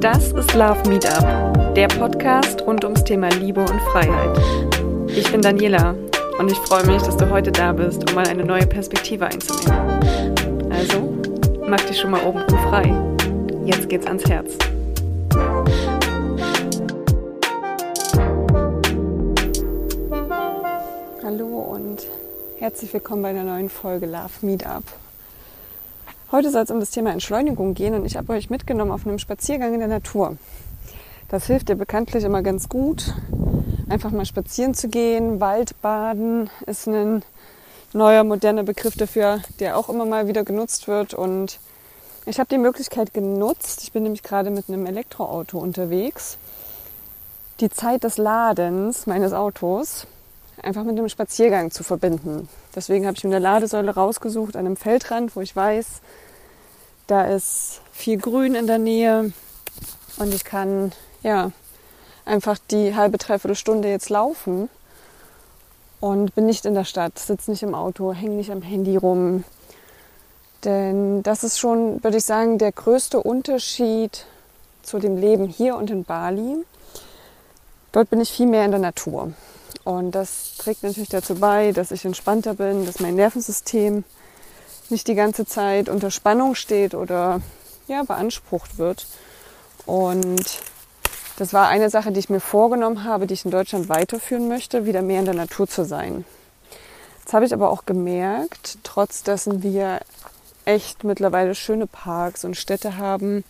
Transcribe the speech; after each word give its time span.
Das 0.00 0.30
ist 0.30 0.54
Love 0.54 0.88
Meetup, 0.88 1.74
der 1.74 1.88
Podcast 1.88 2.62
rund 2.62 2.84
ums 2.84 3.02
Thema 3.02 3.30
Liebe 3.30 3.60
und 3.62 3.80
Freiheit. 3.90 4.38
Ich 5.08 5.28
bin 5.32 5.42
Daniela 5.42 5.96
und 6.38 6.52
ich 6.52 6.58
freue 6.58 6.86
mich, 6.86 7.02
dass 7.02 7.16
du 7.16 7.28
heute 7.28 7.50
da 7.50 7.72
bist, 7.72 8.08
um 8.08 8.14
mal 8.14 8.28
eine 8.28 8.44
neue 8.44 8.64
Perspektive 8.64 9.26
einzunehmen. 9.26 10.70
Also, 10.70 11.18
mach 11.68 11.80
dich 11.80 11.98
schon 11.98 12.12
mal 12.12 12.24
oben 12.24 12.48
frei. 12.48 12.94
Jetzt 13.64 13.88
geht's 13.88 14.06
ans 14.06 14.24
Herz. 14.24 14.56
Hallo 21.24 21.58
und 21.72 22.06
herzlich 22.60 22.94
willkommen 22.94 23.22
bei 23.22 23.30
einer 23.30 23.42
neuen 23.42 23.68
Folge 23.68 24.06
Love 24.06 24.30
Meetup. 24.42 24.84
Heute 26.30 26.50
soll 26.50 26.64
es 26.64 26.70
um 26.70 26.78
das 26.78 26.90
Thema 26.90 27.10
Entschleunigung 27.10 27.72
gehen 27.72 27.94
und 27.94 28.04
ich 28.04 28.18
habe 28.18 28.34
euch 28.34 28.50
mitgenommen 28.50 28.90
auf 28.90 29.06
einem 29.06 29.18
Spaziergang 29.18 29.72
in 29.72 29.78
der 29.78 29.88
Natur. 29.88 30.36
Das 31.30 31.46
hilft 31.46 31.70
dir 31.70 31.74
bekanntlich 31.74 32.22
immer 32.22 32.42
ganz 32.42 32.68
gut, 32.68 33.14
einfach 33.88 34.10
mal 34.10 34.26
spazieren 34.26 34.74
zu 34.74 34.88
gehen. 34.88 35.40
Waldbaden 35.40 36.50
ist 36.66 36.86
ein 36.86 37.22
neuer, 37.94 38.24
moderner 38.24 38.62
Begriff 38.62 38.94
dafür, 38.94 39.40
der 39.58 39.78
auch 39.78 39.88
immer 39.88 40.04
mal 40.04 40.28
wieder 40.28 40.44
genutzt 40.44 40.86
wird. 40.86 41.14
Und 41.14 41.60
ich 42.26 42.38
habe 42.38 42.50
die 42.50 42.58
Möglichkeit 42.58 43.14
genutzt, 43.14 43.82
ich 43.82 43.92
bin 43.92 44.02
nämlich 44.02 44.22
gerade 44.22 44.50
mit 44.50 44.68
einem 44.68 44.84
Elektroauto 44.84 45.58
unterwegs, 45.58 46.36
die 47.60 47.70
Zeit 47.70 48.04
des 48.04 48.18
Ladens 48.18 49.06
meines 49.06 49.32
Autos 49.32 50.06
einfach 50.62 50.84
mit 50.84 50.98
einem 50.98 51.08
Spaziergang 51.08 51.70
zu 51.70 51.82
verbinden. 51.82 52.48
Deswegen 52.74 53.06
habe 53.06 53.16
ich 53.16 53.24
mir 53.24 53.30
eine 53.30 53.42
Ladesäule 53.42 53.94
rausgesucht 53.94 54.56
an 54.56 54.66
einem 54.66 54.76
Feldrand, 54.76 55.34
wo 55.36 55.40
ich 55.40 55.54
weiß, 55.54 56.00
da 57.06 57.24
ist 57.24 57.80
viel 57.92 58.18
Grün 58.18 58.54
in 58.54 58.66
der 58.66 58.78
Nähe 58.78 59.32
und 60.18 60.34
ich 60.34 60.44
kann 60.44 60.92
ja 61.22 61.52
einfach 62.24 62.58
die 62.70 62.94
halbe, 62.94 63.18
dreiviertel 63.18 63.56
Stunde 63.56 63.88
jetzt 63.88 64.10
laufen 64.10 64.68
und 66.00 66.34
bin 66.34 66.46
nicht 66.46 66.66
in 66.66 66.74
der 66.74 66.84
Stadt, 66.84 67.18
sitze 67.18 67.50
nicht 67.50 67.62
im 67.62 67.74
Auto, 67.74 68.12
hänge 68.12 68.34
nicht 68.34 68.52
am 68.52 68.62
Handy 68.62 68.96
rum. 68.96 69.44
Denn 70.64 71.22
das 71.22 71.44
ist 71.44 71.58
schon, 71.58 72.02
würde 72.02 72.18
ich 72.18 72.24
sagen, 72.24 72.58
der 72.58 72.72
größte 72.72 73.22
Unterschied 73.22 74.26
zu 74.82 74.98
dem 74.98 75.16
Leben 75.16 75.46
hier 75.46 75.76
und 75.76 75.90
in 75.90 76.04
Bali. 76.04 76.56
Dort 77.92 78.10
bin 78.10 78.20
ich 78.20 78.30
viel 78.30 78.46
mehr 78.46 78.64
in 78.64 78.70
der 78.70 78.80
Natur. 78.80 79.32
Und 79.88 80.10
das 80.10 80.58
trägt 80.58 80.82
natürlich 80.82 81.08
dazu 81.08 81.36
bei, 81.36 81.72
dass 81.72 81.92
ich 81.92 82.04
entspannter 82.04 82.52
bin, 82.52 82.84
dass 82.84 83.00
mein 83.00 83.14
Nervensystem 83.14 84.04
nicht 84.90 85.08
die 85.08 85.14
ganze 85.14 85.46
Zeit 85.46 85.88
unter 85.88 86.10
Spannung 86.10 86.54
steht 86.54 86.94
oder 86.94 87.40
ja, 87.86 88.02
beansprucht 88.02 88.76
wird. 88.76 89.06
Und 89.86 90.44
das 91.38 91.54
war 91.54 91.68
eine 91.68 91.88
Sache, 91.88 92.12
die 92.12 92.20
ich 92.20 92.28
mir 92.28 92.40
vorgenommen 92.40 93.04
habe, 93.04 93.26
die 93.26 93.32
ich 93.32 93.46
in 93.46 93.50
Deutschland 93.50 93.88
weiterführen 93.88 94.46
möchte, 94.46 94.84
wieder 94.84 95.00
mehr 95.00 95.20
in 95.20 95.24
der 95.24 95.32
Natur 95.32 95.66
zu 95.66 95.86
sein. 95.86 96.26
Jetzt 97.20 97.32
habe 97.32 97.46
ich 97.46 97.54
aber 97.54 97.70
auch 97.70 97.86
gemerkt, 97.86 98.76
trotz 98.82 99.22
dessen 99.22 99.62
wir 99.62 100.00
echt 100.66 101.02
mittlerweile 101.02 101.54
schöne 101.54 101.86
Parks 101.86 102.44
und 102.44 102.58
Städte 102.58 102.98
haben, 102.98 103.42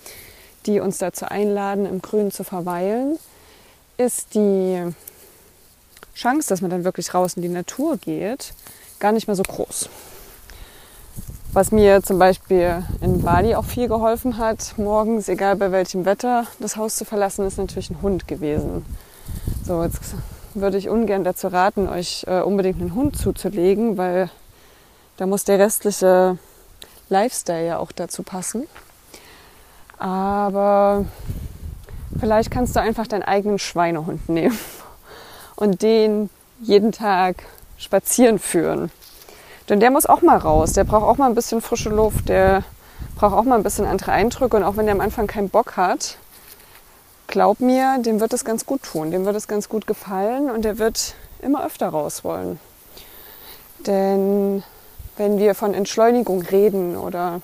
die 0.67 0.79
uns 0.79 0.99
dazu 0.99 1.25
einladen, 1.25 1.85
im 1.85 2.01
Grün 2.01 2.31
zu 2.31 2.45
verweilen, 2.45 3.19
ist 3.97 4.37
die 4.37 4.95
Chance, 6.19 6.49
dass 6.49 6.63
man 6.63 6.71
dann 6.71 6.83
wirklich 6.83 7.15
raus 7.15 7.35
in 7.35 7.43
die 7.43 7.49
Natur 7.49 7.97
geht, 7.97 8.53
gar 8.99 9.13
nicht 9.13 9.29
mehr 9.29 9.37
so 9.37 9.45
groß. 9.45 9.89
Was 11.53 11.71
mir 11.71 12.03
zum 12.03 12.19
Beispiel 12.19 12.83
in 13.01 13.23
Bali 13.23 13.55
auch 13.55 13.65
viel 13.65 13.87
geholfen 13.87 14.37
hat, 14.37 14.75
morgens, 14.79 15.29
egal 15.29 15.55
bei 15.55 15.71
welchem 15.71 16.05
Wetter, 16.05 16.45
das 16.59 16.77
Haus 16.77 16.97
zu 16.97 17.05
verlassen, 17.05 17.47
ist 17.47 17.57
natürlich 17.57 17.91
ein 17.91 18.03
Hund 18.03 18.27
gewesen. 18.27 18.85
So, 19.65 19.85
jetzt 19.85 20.01
würde 20.55 20.77
ich 20.77 20.89
ungern 20.89 21.23
dazu 21.23 21.47
raten, 21.47 21.89
euch 21.89 22.25
äh, 22.27 22.41
unbedingt 22.41 22.81
einen 22.81 22.97
Hund 22.97 23.17
zuzulegen, 23.17 23.97
weil 23.97 24.29
da 25.19 25.27
muss 25.27 25.45
der 25.45 25.61
restliche 25.61 26.37
Lifestyle 27.11 27.65
ja 27.65 27.79
auch 27.79 27.93
dazu 27.93 28.25
passen. 28.25 28.67
Aber 29.99 31.05
vielleicht 32.19 32.51
kannst 32.51 32.75
du 32.75 32.81
einfach 32.81 33.07
deinen 33.07 33.23
eigenen 33.23 33.61
Schweinehund 33.61 34.29
nehmen 34.29 34.59
und 35.59 35.83
den 35.83 36.31
jeden 36.61 36.93
Tag 36.93 37.43
spazieren 37.79 38.39
führen. 38.39 38.91
Denn 39.69 39.81
der 39.81 39.91
muss 39.91 40.07
auch 40.07 40.23
mal 40.23 40.37
raus, 40.37 40.73
der 40.73 40.85
braucht 40.85 41.05
auch 41.05 41.17
mal 41.17 41.27
ein 41.27 41.35
bisschen 41.35 41.61
frische 41.61 41.91
Luft, 41.91 42.29
der 42.29 42.63
braucht 43.17 43.35
auch 43.35 43.43
mal 43.43 43.57
ein 43.57 43.65
bisschen 43.65 43.85
andere 43.85 44.13
Eindrücke 44.13 44.57
und 44.57 44.63
auch 44.63 44.77
wenn 44.77 44.87
der 44.87 44.95
am 44.95 45.01
Anfang 45.01 45.27
keinen 45.27 45.51
Bock 45.51 45.77
hat, 45.77 46.17
glaub 47.27 47.61
mir, 47.61 47.99
dem 47.99 48.21
wird 48.21 48.33
es 48.33 48.45
ganz 48.45 48.67
gut 48.67 48.85
tun, 48.85 49.11
dem 49.11 49.25
wird 49.25 49.35
es 49.35 49.49
ganz 49.49 49.69
gut 49.69 49.87
gefallen 49.87 50.49
und 50.49 50.65
der 50.65 50.79
wird 50.79 51.15
immer 51.43 51.67
öfter 51.67 51.89
raus 51.89 52.23
wollen. 52.23 52.61
Denn 53.81 54.63
wenn 55.17 55.39
wir 55.39 55.57
von 55.57 55.75
Entschleunigung 55.75 56.43
reden 56.43 56.97
oder 56.97 57.43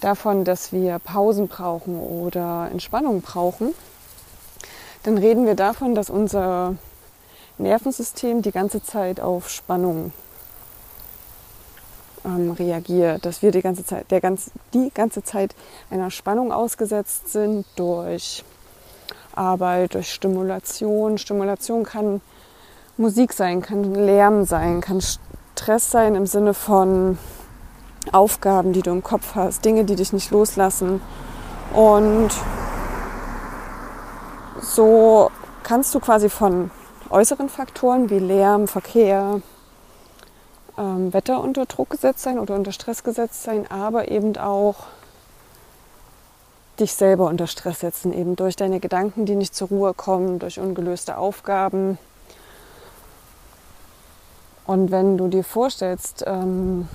davon, 0.00 0.44
dass 0.44 0.72
wir 0.72 0.98
Pausen 0.98 1.48
brauchen 1.48 1.98
oder 2.00 2.68
Entspannung 2.72 3.20
brauchen, 3.20 3.74
dann 5.02 5.18
reden 5.18 5.44
wir 5.46 5.54
davon, 5.54 5.94
dass 5.94 6.08
unser 6.08 6.76
Nervensystem 7.58 8.42
die 8.42 8.52
ganze 8.52 8.82
Zeit 8.82 9.20
auf 9.20 9.48
Spannung 9.48 10.12
ähm, 12.24 12.50
reagiert, 12.52 13.24
dass 13.24 13.42
wir 13.42 13.50
die 13.50 13.62
ganze 13.62 13.84
Zeit, 13.84 14.10
der 14.10 14.20
ganz, 14.20 14.50
die 14.72 14.90
ganze 14.92 15.22
Zeit 15.22 15.54
einer 15.90 16.10
Spannung 16.10 16.52
ausgesetzt 16.52 17.28
sind 17.28 17.66
durch 17.76 18.44
Arbeit, 19.34 19.94
durch 19.94 20.12
Stimulation. 20.12 21.18
Stimulation 21.18 21.84
kann 21.84 22.20
Musik 22.96 23.32
sein, 23.32 23.62
kann 23.62 23.94
Lärm 23.94 24.44
sein, 24.44 24.80
kann 24.80 25.00
Stress 25.00 25.90
sein 25.90 26.14
im 26.14 26.26
Sinne 26.26 26.54
von 26.54 27.18
Aufgaben, 28.12 28.72
die 28.72 28.82
du 28.82 28.90
im 28.90 29.02
Kopf 29.02 29.34
hast, 29.34 29.64
Dinge, 29.64 29.84
die 29.84 29.96
dich 29.96 30.12
nicht 30.12 30.30
loslassen. 30.30 31.00
Und 31.72 32.30
so 34.60 35.30
kannst 35.62 35.94
du 35.94 36.00
quasi 36.00 36.28
von 36.28 36.70
äußeren 37.14 37.48
Faktoren 37.48 38.10
wie 38.10 38.18
Lärm, 38.18 38.66
Verkehr, 38.66 39.40
ähm, 40.76 41.12
Wetter 41.12 41.40
unter 41.40 41.64
Druck 41.64 41.90
gesetzt 41.90 42.24
sein 42.24 42.40
oder 42.40 42.56
unter 42.56 42.72
Stress 42.72 43.04
gesetzt 43.04 43.44
sein, 43.44 43.70
aber 43.70 44.10
eben 44.10 44.36
auch 44.36 44.86
dich 46.80 46.92
selber 46.92 47.28
unter 47.28 47.46
Stress 47.46 47.80
setzen, 47.80 48.12
eben 48.12 48.34
durch 48.34 48.56
deine 48.56 48.80
Gedanken, 48.80 49.26
die 49.26 49.36
nicht 49.36 49.54
zur 49.54 49.68
Ruhe 49.68 49.94
kommen, 49.94 50.40
durch 50.40 50.58
ungelöste 50.58 51.16
Aufgaben. 51.16 51.98
Und 54.66 54.90
wenn 54.90 55.16
du 55.16 55.28
dir 55.28 55.44
vorstellst, 55.44 56.24
ähm, 56.26 56.88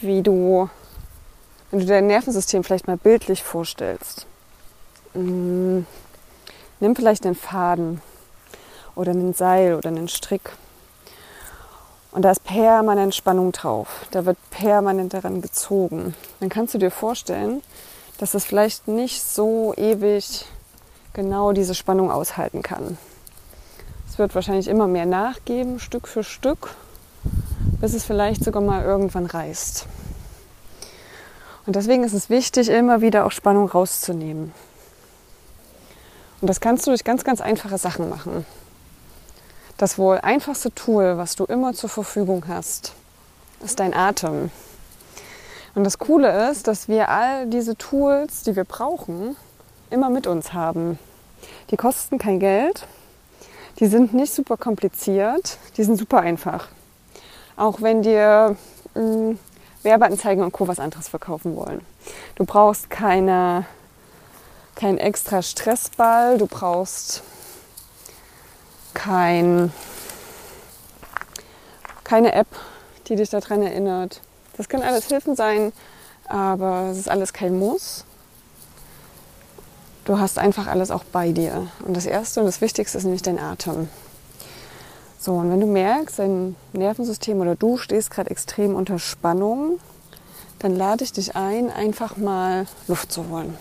wie 0.00 0.22
du, 0.22 0.70
wenn 1.72 1.80
du 1.80 1.86
dein 1.86 2.06
Nervensystem 2.06 2.62
vielleicht 2.62 2.86
mal 2.86 2.96
bildlich 2.96 3.42
vorstellst, 3.42 4.26
ähm, 5.16 5.84
nimm 6.78 6.94
vielleicht 6.94 7.26
einen 7.26 7.34
Faden 7.34 8.00
oder 8.98 9.12
einen 9.12 9.32
Seil 9.32 9.76
oder 9.76 9.88
einen 9.88 10.08
Strick 10.08 10.50
und 12.10 12.22
da 12.22 12.30
ist 12.30 12.42
permanent 12.44 13.14
Spannung 13.14 13.52
drauf. 13.52 14.06
Da 14.10 14.24
wird 14.24 14.38
permanent 14.50 15.14
daran 15.14 15.42
gezogen. 15.42 16.14
Dann 16.40 16.48
kannst 16.48 16.74
du 16.74 16.78
dir 16.78 16.90
vorstellen, 16.90 17.62
dass 18.18 18.34
es 18.34 18.44
vielleicht 18.44 18.88
nicht 18.88 19.22
so 19.22 19.74
ewig 19.76 20.46
genau 21.12 21.52
diese 21.52 21.74
Spannung 21.74 22.10
aushalten 22.10 22.62
kann. 22.62 22.98
Es 24.08 24.18
wird 24.18 24.34
wahrscheinlich 24.34 24.68
immer 24.68 24.88
mehr 24.88 25.06
nachgeben, 25.06 25.78
Stück 25.78 26.08
für 26.08 26.24
Stück, 26.24 26.74
bis 27.80 27.94
es 27.94 28.04
vielleicht 28.04 28.42
sogar 28.42 28.62
mal 28.62 28.84
irgendwann 28.84 29.26
reißt. 29.26 29.86
Und 31.66 31.76
deswegen 31.76 32.02
ist 32.02 32.14
es 32.14 32.30
wichtig, 32.30 32.70
immer 32.70 33.02
wieder 33.02 33.26
auch 33.26 33.30
Spannung 33.30 33.68
rauszunehmen. 33.68 34.52
Und 36.40 36.48
das 36.48 36.60
kannst 36.60 36.86
du 36.86 36.90
durch 36.90 37.04
ganz, 37.04 37.22
ganz 37.22 37.40
einfache 37.40 37.78
Sachen 37.78 38.08
machen. 38.08 38.46
Das 39.78 39.96
wohl 39.96 40.18
einfachste 40.18 40.74
Tool, 40.74 41.18
was 41.18 41.36
du 41.36 41.44
immer 41.44 41.72
zur 41.72 41.88
Verfügung 41.88 42.44
hast, 42.48 42.94
ist 43.64 43.78
dein 43.78 43.94
Atem. 43.94 44.50
Und 45.76 45.84
das 45.84 45.98
Coole 45.98 46.50
ist, 46.50 46.66
dass 46.66 46.88
wir 46.88 47.08
all 47.08 47.46
diese 47.46 47.76
Tools, 47.76 48.42
die 48.42 48.56
wir 48.56 48.64
brauchen, 48.64 49.36
immer 49.90 50.10
mit 50.10 50.26
uns 50.26 50.52
haben. 50.52 50.98
Die 51.70 51.76
kosten 51.76 52.18
kein 52.18 52.40
Geld, 52.40 52.88
die 53.78 53.86
sind 53.86 54.14
nicht 54.14 54.34
super 54.34 54.56
kompliziert, 54.56 55.58
die 55.76 55.84
sind 55.84 55.96
super 55.96 56.18
einfach. 56.22 56.66
Auch 57.56 57.80
wenn 57.80 58.02
dir 58.02 58.56
mh, 58.94 59.00
hm, 59.00 59.38
Werbeanzeigen 59.84 60.42
und 60.42 60.50
Co. 60.50 60.66
was 60.66 60.80
anderes 60.80 61.06
verkaufen 61.06 61.54
wollen. 61.54 61.82
Du 62.34 62.44
brauchst 62.44 62.90
keine, 62.90 63.64
keinen 64.74 64.98
extra 64.98 65.40
Stressball, 65.40 66.36
du 66.36 66.48
brauchst 66.48 67.22
kein, 68.98 69.72
keine 72.02 72.32
App, 72.32 72.48
die 73.06 73.14
dich 73.14 73.30
daran 73.30 73.62
erinnert. 73.62 74.20
Das 74.56 74.68
können 74.68 74.82
alles 74.82 75.06
Hilfen 75.06 75.36
sein, 75.36 75.72
aber 76.26 76.88
es 76.90 76.98
ist 76.98 77.08
alles 77.08 77.32
kein 77.32 77.56
Muss. 77.56 78.04
Du 80.04 80.18
hast 80.18 80.38
einfach 80.38 80.66
alles 80.66 80.90
auch 80.90 81.04
bei 81.04 81.30
dir. 81.30 81.68
Und 81.86 81.96
das 81.96 82.06
Erste 82.06 82.40
und 82.40 82.46
das 82.46 82.60
Wichtigste 82.60 82.98
ist 82.98 83.04
nämlich 83.04 83.22
dein 83.22 83.38
Atem. 83.38 83.88
So, 85.20 85.34
und 85.34 85.50
wenn 85.50 85.60
du 85.60 85.66
merkst, 85.66 86.18
dein 86.18 86.56
Nervensystem 86.72 87.40
oder 87.40 87.54
du 87.54 87.76
stehst 87.76 88.10
gerade 88.10 88.30
extrem 88.30 88.74
unter 88.74 88.98
Spannung, 88.98 89.78
dann 90.58 90.74
lade 90.74 91.04
ich 91.04 91.12
dich 91.12 91.36
ein, 91.36 91.70
einfach 91.70 92.16
mal 92.16 92.66
Luft 92.88 93.12
zu 93.12 93.28
holen. 93.28 93.56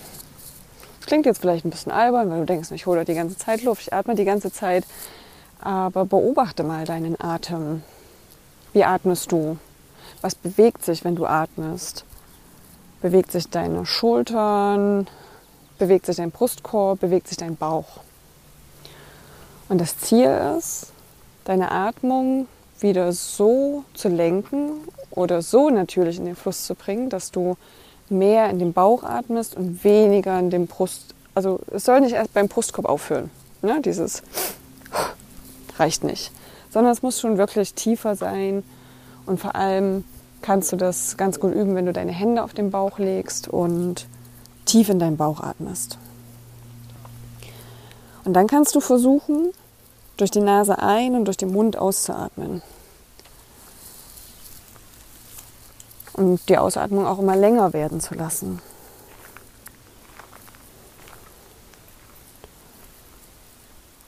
Das 1.00 1.08
klingt 1.08 1.28
jetzt 1.28 1.42
vielleicht 1.42 1.64
ein 1.64 1.70
bisschen 1.70 1.92
albern, 1.92 2.32
weil 2.32 2.40
du 2.40 2.46
denkst, 2.46 2.72
ich 2.72 2.88
hole 2.88 3.06
die 3.06 3.14
ganze 3.14 3.38
Zeit 3.38 3.62
Luft, 3.64 3.84
ich 3.84 3.94
atme 3.94 4.16
die 4.16 4.26
ganze 4.26 4.52
Zeit. 4.52 4.84
Aber 5.60 6.06
beobachte 6.06 6.64
mal 6.64 6.86
deinen 6.86 7.20
Atem. 7.20 7.84
Wie 8.74 8.84
atmest 8.84 9.32
du? 9.32 9.58
Was 10.22 10.36
bewegt 10.36 10.84
sich, 10.84 11.04
wenn 11.04 11.16
du 11.16 11.26
atmest? 11.26 12.06
Bewegt 13.02 13.32
sich 13.32 13.50
deine 13.50 13.86
Schultern? 13.86 15.08
Bewegt 15.78 16.06
sich 16.06 16.18
dein 16.18 16.32
Brustkorb? 16.32 17.00
Bewegt 17.00 17.28
sich 17.28 17.38
dein 17.38 17.56
Bauch? 17.56 18.02
Und 19.70 19.82
das 19.82 19.98
Ziel 20.00 20.30
ist, 20.58 20.92
deine 21.46 21.72
Atmung 21.72 22.48
wieder 22.80 23.12
so 23.14 23.84
zu 23.94 24.10
lenken 24.10 24.72
oder 25.12 25.42
so 25.42 25.70
natürlich 25.70 26.18
in 26.20 26.26
den 26.26 26.36
Fluss 26.36 26.66
zu 26.66 26.76
bringen, 26.76 27.10
dass 27.10 27.32
du 27.32 27.58
mehr 28.10 28.50
in 28.50 28.60
den 28.60 28.74
Bauch 28.74 29.04
atmest 29.04 29.56
und 29.56 29.84
weniger 29.84 30.38
in 30.40 30.50
den 30.50 30.68
Brust. 30.68 31.14
Also 31.34 31.60
es 31.72 31.86
soll 31.86 32.02
nicht 32.02 32.14
erst 32.14 32.34
beim 32.34 32.48
Brustkorb 32.48 32.88
aufhören. 32.88 33.30
Ne? 33.62 33.82
Dieses 33.82 34.24
reicht 35.80 36.04
nicht. 36.04 36.32
Sondern 36.70 36.92
es 36.92 37.02
muss 37.02 37.20
schon 37.20 37.38
wirklich 37.38 37.74
tiefer 37.74 38.16
sein. 38.16 38.64
Und 39.26 39.40
vor 39.40 39.56
allem 39.56 40.04
kannst 40.42 40.72
du 40.72 40.76
das 40.76 41.18
ganz 41.18 41.40
gut 41.40 41.54
üben, 41.54 41.76
wenn 41.76 41.86
du 41.86 41.94
deine 41.94 42.12
Hände 42.12 42.44
auf 42.44 42.54
den 42.54 42.72
Bauch 42.72 43.00
legst 43.00 43.48
und 43.48 44.08
tief 44.66 44.90
in 44.90 45.00
deinen 45.00 45.18
Bauch 45.18 45.42
atmest. 45.42 45.98
Und 48.24 48.34
dann 48.34 48.48
kannst 48.48 48.76
du 48.76 48.82
versuchen, 48.82 49.52
durch 50.18 50.32
die 50.32 50.42
Nase 50.42 50.80
ein 50.80 51.16
und 51.16 51.26
durch 51.26 51.38
den 51.38 51.54
Mund 51.54 51.78
auszuatmen. 51.78 52.62
Und 56.14 56.50
die 56.50 56.58
Ausatmung 56.58 57.06
auch 57.06 57.20
immer 57.20 57.36
länger 57.36 57.74
werden 57.74 58.02
zu 58.02 58.16
lassen. 58.16 58.60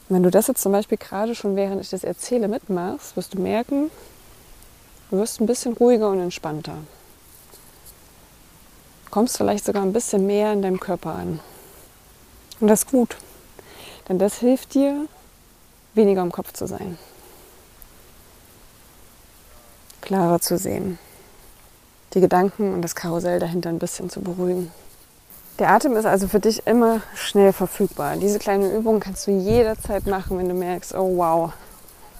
Wenn 0.10 0.24
du 0.24 0.32
das 0.32 0.48
jetzt 0.48 0.62
zum 0.62 0.72
Beispiel 0.72 0.98
gerade 0.98 1.36
schon 1.36 1.56
während 1.56 1.82
ich 1.82 1.92
das 1.92 2.04
erzähle 2.04 2.48
mitmachst, 2.48 3.16
wirst 3.16 3.36
du 3.36 3.40
merken, 3.40 3.92
du 5.12 5.18
wirst 5.18 5.40
ein 5.40 5.46
bisschen 5.46 5.74
ruhiger 5.74 6.10
und 6.10 6.20
entspannter. 6.20 6.78
Kommst 9.12 9.38
vielleicht 9.38 9.66
sogar 9.66 9.84
ein 9.84 9.94
bisschen 9.94 10.26
mehr 10.26 10.52
in 10.52 10.64
deinem 10.64 10.80
Körper 10.80 11.14
an. 11.14 11.40
Und 12.60 12.68
das 12.68 12.84
ist 12.84 12.92
gut, 12.92 13.18
denn 14.08 14.18
das 14.18 14.40
hilft 14.40 14.74
dir, 14.74 15.08
weniger 15.94 16.24
im 16.24 16.32
Kopf 16.32 16.54
zu 16.54 16.66
sein. 16.66 16.98
Klarer 20.02 20.42
zu 20.42 20.58
sehen. 20.58 20.98
Die 22.16 22.22
Gedanken 22.22 22.74
und 22.74 22.82
das 22.82 22.96
Karussell 22.96 23.40
dahinter 23.40 23.70
ein 23.70 23.78
bisschen 23.78 24.10
zu 24.10 24.22
beruhigen. 24.22 24.72
Der 25.60 25.72
Atem 25.72 25.98
ist 25.98 26.06
also 26.06 26.30
für 26.30 26.40
dich 26.40 26.66
immer 26.68 27.02
schnell 27.16 27.52
verfügbar. 27.52 28.16
Diese 28.16 28.40
kleine 28.40 28.70
Übung 28.70 29.02
kannst 29.02 29.28
du 29.28 29.32
jederzeit 29.32 30.08
machen, 30.08 30.38
wenn 30.38 30.48
du 30.48 30.56
merkst, 30.56 30.96
oh 30.96 31.18
wow, 31.18 31.52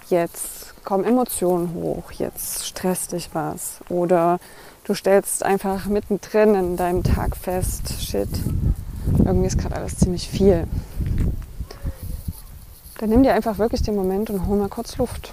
jetzt 0.10 0.84
kommen 0.84 1.06
Emotionen 1.06 1.74
hoch, 1.74 2.12
jetzt 2.12 2.68
stresst 2.68 3.14
dich 3.14 3.30
was. 3.32 3.80
Oder 3.88 4.40
du 4.84 4.94
stellst 4.94 5.44
einfach 5.44 5.86
mittendrin 5.86 6.54
in 6.54 6.76
deinem 6.76 7.04
Tag 7.04 7.38
fest, 7.38 7.94
shit, 8.02 8.28
irgendwie 9.20 9.48
ist 9.48 9.58
gerade 9.58 9.78
alles 9.78 9.98
ziemlich 9.98 10.28
viel. 10.28 10.68
Dann 12.98 13.10
nimm 13.10 13.24
dir 13.24 13.34
einfach 13.34 13.58
wirklich 13.58 13.84
den 13.84 13.96
Moment 13.96 14.30
und 14.30 14.48
hol 14.48 14.58
mal 14.58 14.68
kurz 14.68 14.98
Luft. 14.98 15.32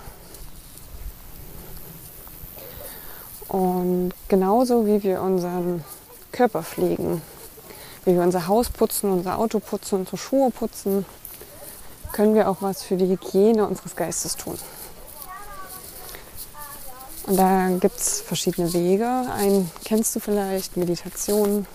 Und 3.48 4.12
genauso 4.28 4.86
wie 4.86 5.02
wir 5.02 5.22
unseren 5.22 5.82
Körper 6.30 6.62
pflegen, 6.62 7.20
wie 8.06 8.14
wir 8.14 8.22
unser 8.22 8.46
Haus 8.46 8.70
putzen, 8.70 9.10
unser 9.10 9.38
Auto 9.38 9.58
putzen, 9.58 9.96
unsere 9.98 10.16
Schuhe 10.16 10.50
putzen, 10.50 11.04
können 12.12 12.34
wir 12.34 12.48
auch 12.48 12.58
was 12.60 12.82
für 12.82 12.96
die 12.96 13.06
Hygiene 13.06 13.66
unseres 13.66 13.94
Geistes 13.94 14.36
tun. 14.36 14.56
Und 17.26 17.36
da 17.36 17.68
gibt 17.80 17.98
es 17.98 18.20
verschiedene 18.20 18.72
Wege. 18.72 19.06
Einen 19.06 19.70
kennst 19.84 20.14
du 20.14 20.20
vielleicht, 20.20 20.76
Meditation. 20.76 21.66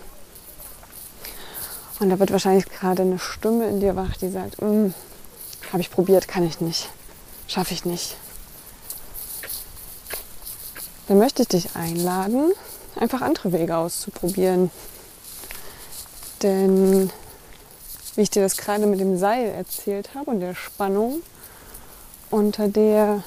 Und 2.00 2.10
da 2.10 2.18
wird 2.18 2.32
wahrscheinlich 2.32 2.66
gerade 2.66 3.02
eine 3.02 3.18
Stimme 3.18 3.68
in 3.68 3.80
dir 3.80 3.94
wach, 3.94 4.16
die 4.16 4.30
sagt, 4.30 4.60
mm, 4.62 4.94
habe 5.72 5.80
ich 5.80 5.90
probiert, 5.90 6.26
kann 6.26 6.44
ich 6.44 6.60
nicht, 6.60 6.88
schaffe 7.46 7.74
ich 7.74 7.84
nicht. 7.84 8.16
Dann 11.06 11.18
möchte 11.18 11.42
ich 11.42 11.48
dich 11.48 11.76
einladen, 11.76 12.52
einfach 12.96 13.20
andere 13.20 13.52
Wege 13.52 13.76
auszuprobieren. 13.76 14.70
Denn 16.42 17.10
wie 18.14 18.22
ich 18.22 18.30
dir 18.30 18.42
das 18.42 18.56
gerade 18.56 18.86
mit 18.86 19.00
dem 19.00 19.16
Seil 19.16 19.48
erzählt 19.48 20.14
habe 20.14 20.30
und 20.30 20.40
der 20.40 20.54
Spannung, 20.54 21.22
unter 22.30 22.68
der 22.68 23.22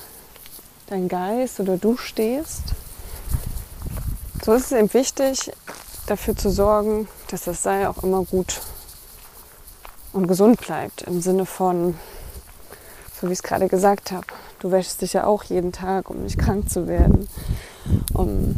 dein 0.88 1.08
Geist 1.08 1.60
oder 1.60 1.78
du 1.78 1.98
stehst, 1.98 2.64
so 4.44 4.54
ist 4.54 4.66
es 4.66 4.72
eben 4.74 4.94
wichtig, 4.94 5.52
dafür 6.06 6.36
zu 6.36 6.52
sorgen, 6.52 7.08
dass 7.30 7.46
das 7.46 7.64
Seil 7.64 7.88
auch 7.88 8.04
immer 8.04 8.24
gut 8.24 8.62
und 10.14 10.28
gesund 10.28 10.62
bleibt. 10.62 11.02
Im 11.04 11.22
Sinne 11.22 11.46
von, 11.46 11.96
so 13.20 13.28
wie 13.28 13.34
ich 13.34 13.40
es 13.40 13.44
gerade 13.44 13.68
gesagt 13.68 14.12
habe, 14.12 14.28
du 14.60 14.72
wäschst 14.72 15.02
dich 15.02 15.14
ja 15.14 15.26
auch 15.26 15.44
jeden 15.44 15.72
Tag, 15.72 16.10
um 16.10 16.24
nicht 16.24 16.38
krank 16.38 16.70
zu 16.70 16.88
werden. 16.88 17.28
Um 18.14 18.56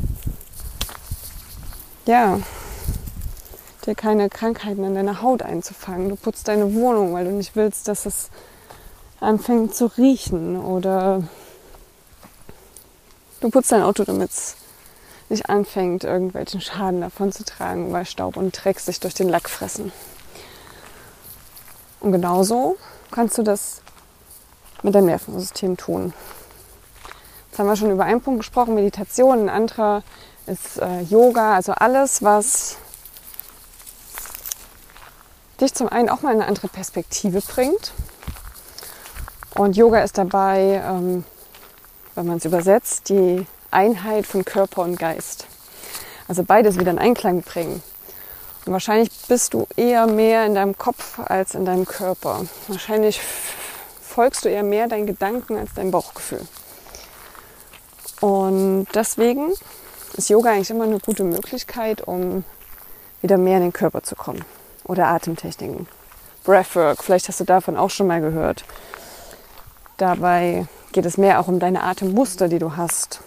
ja, 2.05 2.39
dir 3.87 3.95
keine 3.95 4.29
Krankheiten 4.29 4.83
an 4.83 4.95
deiner 4.95 5.21
Haut 5.21 5.41
einzufangen. 5.41 6.09
Du 6.09 6.15
putzt 6.15 6.47
deine 6.47 6.73
Wohnung, 6.73 7.13
weil 7.13 7.25
du 7.25 7.31
nicht 7.31 7.55
willst, 7.55 7.87
dass 7.87 8.05
es 8.05 8.29
anfängt 9.19 9.73
zu 9.73 9.85
riechen. 9.97 10.59
Oder 10.59 11.23
du 13.39 13.49
putzt 13.49 13.71
dein 13.71 13.81
Auto, 13.81 14.03
damit 14.03 14.29
es 14.29 14.57
nicht 15.29 15.49
anfängt, 15.49 16.03
irgendwelchen 16.03 16.61
Schaden 16.61 17.01
davon 17.01 17.31
zu 17.31 17.43
tragen, 17.43 17.91
weil 17.91 18.05
Staub 18.05 18.37
und 18.37 18.51
Dreck 18.63 18.79
sich 18.79 18.99
durch 18.99 19.13
den 19.13 19.29
Lack 19.29 19.49
fressen. 19.49 19.91
Und 21.99 22.11
genauso 22.11 22.77
kannst 23.11 23.37
du 23.37 23.43
das 23.43 23.81
mit 24.83 24.93
deinem 24.93 25.07
Nervensystem 25.07 25.77
tun. 25.77 26.13
Jetzt 27.49 27.59
haben 27.59 27.67
wir 27.67 27.75
schon 27.75 27.91
über 27.91 28.03
einen 28.03 28.21
Punkt 28.21 28.41
gesprochen, 28.41 28.75
Meditation. 28.75 29.39
Ein 29.39 29.49
anderer 29.49 30.03
ist 30.45 30.77
äh, 30.79 31.01
Yoga, 31.01 31.55
also 31.55 31.73
alles, 31.73 32.21
was 32.23 32.77
dich 35.59 35.73
zum 35.73 35.89
einen 35.89 36.09
auch 36.09 36.21
mal 36.21 36.33
in 36.33 36.41
eine 36.41 36.47
andere 36.47 36.67
Perspektive 36.67 37.41
bringt. 37.41 37.93
Und 39.55 39.75
Yoga 39.75 40.01
ist 40.01 40.17
dabei, 40.17 40.81
ähm, 40.85 41.23
wenn 42.15 42.27
man 42.27 42.37
es 42.37 42.45
übersetzt, 42.45 43.09
die 43.09 43.45
Einheit 43.71 44.25
von 44.25 44.45
Körper 44.45 44.83
und 44.83 44.99
Geist. 44.99 45.47
Also 46.27 46.43
beides 46.43 46.77
wieder 46.77 46.91
in 46.91 46.99
Einklang 46.99 47.41
bringen. 47.41 47.81
Und 48.65 48.73
wahrscheinlich 48.73 49.09
bist 49.27 49.53
du 49.53 49.65
eher 49.75 50.07
mehr 50.07 50.45
in 50.45 50.53
deinem 50.53 50.77
Kopf 50.77 51.19
als 51.19 51.55
in 51.55 51.65
deinem 51.65 51.85
Körper. 51.85 52.45
Wahrscheinlich 52.67 53.21
folgst 54.01 54.45
du 54.45 54.49
eher 54.49 54.63
mehr 54.63 54.87
deinen 54.87 55.07
Gedanken 55.07 55.57
als 55.57 55.73
deinem 55.73 55.91
Bauchgefühl. 55.91 56.41
Und 58.19 58.87
deswegen 58.93 59.53
ist 60.13 60.29
Yoga 60.29 60.51
eigentlich 60.51 60.69
immer 60.69 60.83
eine 60.83 60.99
gute 60.99 61.23
Möglichkeit, 61.23 62.01
um 62.01 62.43
wieder 63.21 63.37
mehr 63.37 63.57
in 63.57 63.63
den 63.63 63.73
Körper 63.73 64.03
zu 64.03 64.15
kommen 64.15 64.43
oder 64.87 65.07
Atemtechniken. 65.07 65.87
Breathwork, 66.43 67.03
vielleicht 67.03 67.27
hast 67.27 67.39
du 67.39 67.43
davon 67.43 67.77
auch 67.77 67.89
schon 67.89 68.07
mal 68.07 68.21
gehört. 68.21 68.63
Dabei 69.97 70.67
geht 70.93 71.05
es 71.05 71.17
mehr 71.17 71.39
auch 71.39 71.47
um 71.47 71.59
deine 71.59 71.83
Atemmuster, 71.83 72.47
die 72.47 72.59
du 72.59 72.77
hast. 72.77 73.21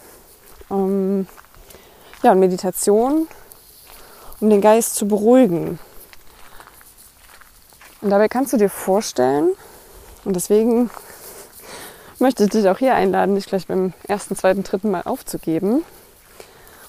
Um, 0.69 1.26
ja, 2.23 2.33
und 2.33 2.40
Meditation, 2.40 3.29
um 4.40 4.50
den 4.50 4.61
Geist 4.61 4.95
zu 4.95 5.07
beruhigen. 5.07 5.79
Und 8.00 8.11
dabei 8.11 8.29
kannst 8.29 8.52
du 8.52 8.57
dir 8.57 8.71
vorstellen, 8.71 9.50
und 10.25 10.37
deswegen 10.37 10.90
möchte 12.19 12.45
ich 12.45 12.50
dich 12.50 12.69
auch 12.69 12.79
hier 12.79 12.95
einladen, 12.95 13.35
dich 13.35 13.47
gleich 13.47 13.67
beim 13.67 13.93
ersten, 14.07 14.37
zweiten, 14.37 14.62
dritten 14.62 14.90
Mal 14.90 15.02
aufzugeben. 15.02 15.85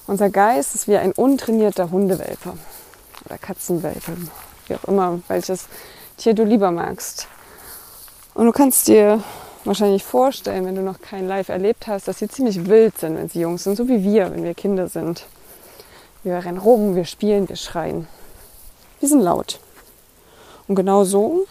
Unser 0.06 0.30
Geist 0.30 0.74
ist 0.74 0.88
wie 0.88 0.96
ein 0.96 1.12
untrainierter 1.12 1.90
Hundewelpe 1.90 2.54
oder 3.24 3.38
Katzenwelpe 3.38 4.16
wie 4.72 4.76
auch 4.76 4.88
immer, 4.88 5.20
welches 5.28 5.66
Tier 6.16 6.34
du 6.34 6.44
lieber 6.44 6.70
magst. 6.70 7.28
Und 8.34 8.46
du 8.46 8.52
kannst 8.52 8.88
dir 8.88 9.22
wahrscheinlich 9.64 10.04
vorstellen, 10.04 10.64
wenn 10.64 10.74
du 10.74 10.82
noch 10.82 11.00
kein 11.00 11.28
Live 11.28 11.48
erlebt 11.48 11.86
hast, 11.86 12.08
dass 12.08 12.18
sie 12.18 12.28
ziemlich 12.28 12.66
wild 12.66 12.98
sind, 12.98 13.16
wenn 13.16 13.28
sie 13.28 13.40
jung 13.40 13.58
sind, 13.58 13.76
so 13.76 13.88
wie 13.88 14.02
wir, 14.02 14.32
wenn 14.32 14.44
wir 14.44 14.54
Kinder 14.54 14.88
sind. 14.88 15.26
Wir 16.24 16.44
rennen 16.44 16.58
rum, 16.58 16.96
wir 16.96 17.04
spielen, 17.04 17.48
wir 17.48 17.56
schreien. 17.56 18.06
Wir 19.00 19.08
sind 19.08 19.20
laut. 19.20 19.60
Und 20.68 20.76
genau 20.76 21.04
so 21.04 21.46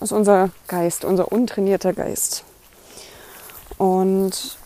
ist 0.00 0.12
unser 0.12 0.50
Geist, 0.66 1.04
unser 1.04 1.30
untrainierter 1.30 1.92
Geist. 1.92 2.44
Und 3.78 4.56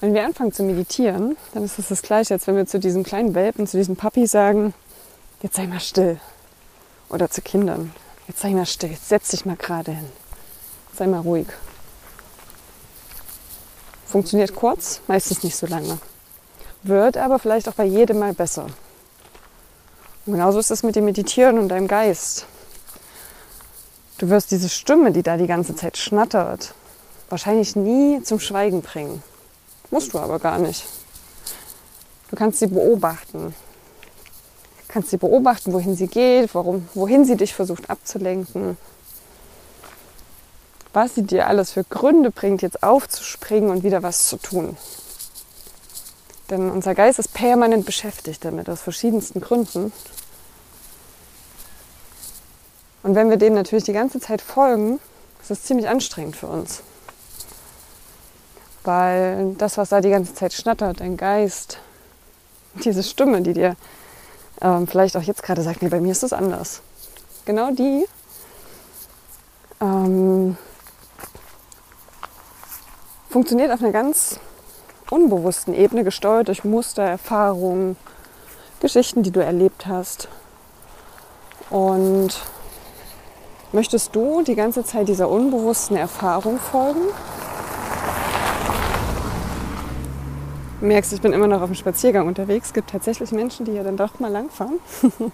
wenn 0.00 0.14
wir 0.14 0.24
anfangen 0.24 0.52
zu 0.52 0.62
meditieren, 0.62 1.36
dann 1.54 1.64
ist 1.64 1.78
es 1.78 1.88
das 1.88 2.02
gleiche, 2.02 2.34
als 2.34 2.46
wenn 2.46 2.56
wir 2.56 2.66
zu 2.66 2.78
diesem 2.78 3.02
kleinen 3.02 3.34
Welpen, 3.34 3.66
zu 3.66 3.78
diesem 3.78 3.96
Papi 3.96 4.26
sagen, 4.26 4.74
jetzt 5.42 5.56
sei 5.56 5.66
mal 5.66 5.80
still. 5.80 6.20
Oder 7.08 7.30
zu 7.30 7.40
Kindern, 7.40 7.92
jetzt 8.26 8.40
sei 8.40 8.50
mal 8.50 8.66
still, 8.66 8.90
jetzt 8.90 9.08
setz 9.08 9.28
dich 9.28 9.46
mal 9.46 9.56
gerade 9.56 9.92
hin. 9.92 10.08
Sei 10.94 11.06
mal 11.06 11.20
ruhig. 11.20 11.46
Funktioniert 14.06 14.54
kurz, 14.54 15.00
meistens 15.06 15.42
nicht 15.42 15.56
so 15.56 15.66
lange. 15.66 15.98
Wird 16.82 17.16
aber 17.16 17.38
vielleicht 17.38 17.68
auch 17.68 17.74
bei 17.74 17.84
jedem 17.84 18.18
mal 18.18 18.32
besser. 18.32 18.66
Und 20.24 20.32
genauso 20.32 20.58
ist 20.58 20.70
es 20.70 20.82
mit 20.82 20.96
dem 20.96 21.04
Meditieren 21.04 21.58
und 21.58 21.68
deinem 21.68 21.88
Geist. 21.88 22.46
Du 24.18 24.30
wirst 24.30 24.50
diese 24.50 24.68
Stimme, 24.68 25.12
die 25.12 25.22
da 25.22 25.36
die 25.36 25.46
ganze 25.46 25.76
Zeit 25.76 25.96
schnattert, 25.96 26.74
wahrscheinlich 27.28 27.76
nie 27.76 28.22
zum 28.22 28.40
Schweigen 28.40 28.82
bringen. 28.82 29.22
Musst 29.90 30.14
du 30.14 30.18
aber 30.18 30.38
gar 30.38 30.58
nicht. 30.58 30.86
Du 32.30 32.36
kannst 32.36 32.58
sie 32.58 32.66
beobachten. 32.66 33.54
Kannst 34.88 35.10
sie 35.10 35.16
beobachten, 35.16 35.72
wohin 35.72 35.96
sie 35.96 36.06
geht, 36.06 36.54
warum, 36.54 36.88
wohin 36.94 37.24
sie 37.24 37.36
dich 37.36 37.54
versucht 37.54 37.90
abzulenken. 37.90 38.76
Was 40.92 41.14
sie 41.14 41.22
dir 41.22 41.46
alles 41.48 41.72
für 41.72 41.84
Gründe 41.84 42.30
bringt, 42.30 42.62
jetzt 42.62 42.82
aufzuspringen 42.82 43.70
und 43.70 43.82
wieder 43.82 44.02
was 44.02 44.28
zu 44.28 44.36
tun. 44.36 44.76
Denn 46.50 46.70
unser 46.70 46.94
Geist 46.94 47.18
ist 47.18 47.34
permanent 47.34 47.84
beschäftigt 47.84 48.44
damit, 48.44 48.68
aus 48.68 48.80
verschiedensten 48.80 49.40
Gründen. 49.40 49.92
Und 53.02 53.14
wenn 53.14 53.30
wir 53.30 53.36
dem 53.36 53.54
natürlich 53.54 53.84
die 53.84 53.92
ganze 53.92 54.20
Zeit 54.20 54.40
folgen, 54.40 55.00
ist 55.40 55.50
das 55.50 55.62
ziemlich 55.62 55.88
anstrengend 55.88 56.36
für 56.36 56.46
uns. 56.46 56.82
Weil 58.84 59.54
das, 59.58 59.76
was 59.78 59.88
da 59.88 60.00
die 60.00 60.10
ganze 60.10 60.34
Zeit 60.34 60.52
schnattert, 60.52 61.00
dein 61.00 61.16
Geist, 61.16 61.78
diese 62.84 63.02
Stimme, 63.02 63.42
die 63.42 63.52
dir 63.52 63.76
ähm, 64.60 64.86
vielleicht 64.86 65.16
auch 65.16 65.22
jetzt 65.22 65.42
gerade 65.42 65.62
sagt, 65.62 65.82
nee, 65.82 65.88
bei 65.88 66.00
mir 66.00 66.12
ist 66.12 66.22
das 66.22 66.32
anders. 66.32 66.82
Genau 67.44 67.70
die 67.70 68.06
ähm, 69.80 70.56
funktioniert 73.28 73.70
auf 73.70 73.82
einer 73.82 73.92
ganz 73.92 74.40
unbewussten 75.10 75.74
Ebene, 75.74 76.04
gesteuert 76.04 76.48
durch 76.48 76.64
Muster, 76.64 77.02
Erfahrungen, 77.02 77.96
Geschichten, 78.80 79.22
die 79.22 79.30
du 79.30 79.40
erlebt 79.40 79.86
hast. 79.86 80.28
Und 81.70 82.40
Möchtest 83.76 84.14
du 84.14 84.42
die 84.42 84.54
ganze 84.54 84.84
Zeit 84.84 85.06
dieser 85.06 85.28
unbewussten 85.28 85.96
Erfahrung 85.96 86.58
folgen? 86.58 87.02
Merkst, 90.86 91.12
ich 91.12 91.20
bin 91.20 91.32
immer 91.32 91.46
noch 91.46 91.60
auf 91.62 91.68
dem 91.68 91.74
Spaziergang 91.74 92.26
unterwegs. 92.26 92.68
Es 92.68 92.74
gibt 92.74 92.90
tatsächlich 92.90 93.32
Menschen, 93.32 93.66
die 93.66 93.72
hier 93.72 93.84
dann 93.84 93.96
doch 93.96 94.18
mal 94.20 94.30
langfahren. 94.30 94.80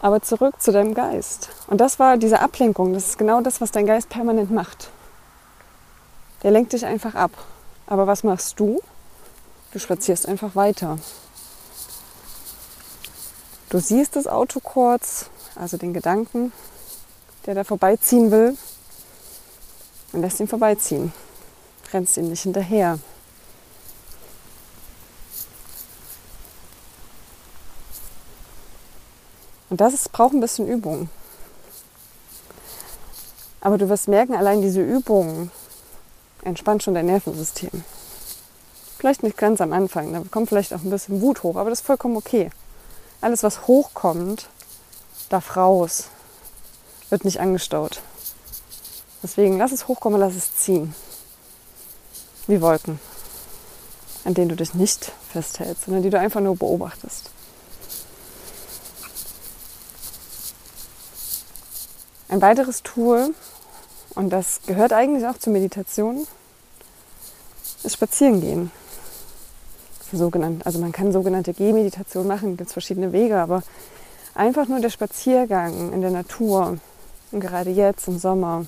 Aber 0.00 0.22
zurück 0.22 0.60
zu 0.60 0.70
deinem 0.70 0.94
Geist. 0.94 1.50
Und 1.66 1.80
das 1.80 1.98
war 1.98 2.16
diese 2.16 2.40
Ablenkung. 2.40 2.92
Das 2.92 3.06
ist 3.06 3.18
genau 3.18 3.40
das, 3.40 3.60
was 3.60 3.72
dein 3.72 3.86
Geist 3.86 4.08
permanent 4.08 4.50
macht. 4.50 4.90
Der 6.42 6.52
lenkt 6.52 6.72
dich 6.72 6.86
einfach 6.86 7.14
ab. 7.14 7.32
Aber 7.86 8.06
was 8.06 8.22
machst 8.22 8.60
du? 8.60 8.80
Du 9.72 9.78
spazierst 9.78 10.28
einfach 10.28 10.54
weiter. 10.54 10.98
Du 13.70 13.80
siehst 13.80 14.16
das 14.16 14.26
Auto 14.26 14.60
kurz, 14.60 15.26
also 15.54 15.76
den 15.76 15.92
Gedanken, 15.92 16.52
der 17.44 17.54
da 17.54 17.64
vorbeiziehen 17.64 18.30
will, 18.30 18.56
und 20.12 20.22
lässt 20.22 20.40
ihn 20.40 20.48
vorbeiziehen. 20.48 21.12
Rennst 21.92 22.16
ihm 22.16 22.28
nicht 22.28 22.42
hinterher. 22.42 22.98
Und 29.70 29.80
das 29.80 29.94
ist, 29.94 30.12
braucht 30.12 30.34
ein 30.34 30.40
bisschen 30.40 30.66
Übung. 30.66 31.08
Aber 33.60 33.76
du 33.76 33.88
wirst 33.88 34.08
merken, 34.08 34.34
allein 34.34 34.62
diese 34.62 34.80
Übung 34.80 35.50
entspannt 36.42 36.82
schon 36.82 36.94
dein 36.94 37.06
Nervensystem. 37.06 37.84
Vielleicht 38.96 39.22
nicht 39.22 39.36
ganz 39.36 39.60
am 39.60 39.72
Anfang, 39.72 40.12
da 40.12 40.22
kommt 40.30 40.48
vielleicht 40.48 40.72
auch 40.74 40.82
ein 40.82 40.90
bisschen 40.90 41.20
Wut 41.20 41.42
hoch, 41.42 41.56
aber 41.56 41.70
das 41.70 41.80
ist 41.80 41.86
vollkommen 41.86 42.16
okay. 42.16 42.50
Alles, 43.20 43.42
was 43.42 43.66
hochkommt, 43.66 44.48
darf 45.28 45.56
raus, 45.56 46.08
wird 47.10 47.24
nicht 47.24 47.40
angestaut. 47.40 48.00
Deswegen 49.22 49.58
lass 49.58 49.72
es 49.72 49.88
hochkommen, 49.88 50.20
lass 50.20 50.34
es 50.34 50.56
ziehen. 50.56 50.94
Wie 52.48 52.60
Wolken, 52.60 52.98
an 54.24 54.34
denen 54.34 54.48
du 54.48 54.56
dich 54.56 54.74
nicht 54.74 55.12
festhältst, 55.32 55.84
sondern 55.84 56.02
die 56.02 56.10
du 56.10 56.18
einfach 56.18 56.40
nur 56.40 56.56
beobachtest. 56.56 57.30
Ein 62.28 62.42
weiteres 62.42 62.82
Tool, 62.82 63.34
und 64.14 64.30
das 64.30 64.60
gehört 64.66 64.92
eigentlich 64.92 65.26
auch 65.26 65.38
zur 65.38 65.52
Meditation, 65.52 66.26
ist 67.84 67.94
Spazierengehen 67.94 68.70
sogenannte, 70.12 70.64
also 70.64 70.78
man 70.78 70.92
kann 70.92 71.12
sogenannte 71.12 71.52
Gehmeditation 71.52 72.26
machen, 72.26 72.56
gibt 72.56 72.68
es 72.68 72.72
verschiedene 72.72 73.12
Wege, 73.12 73.38
aber 73.38 73.62
einfach 74.34 74.68
nur 74.68 74.80
der 74.80 74.90
Spaziergang 74.90 75.92
in 75.92 76.00
der 76.00 76.10
Natur 76.10 76.78
und 77.30 77.40
gerade 77.40 77.70
jetzt 77.70 78.08
im 78.08 78.18
Sommer 78.18 78.64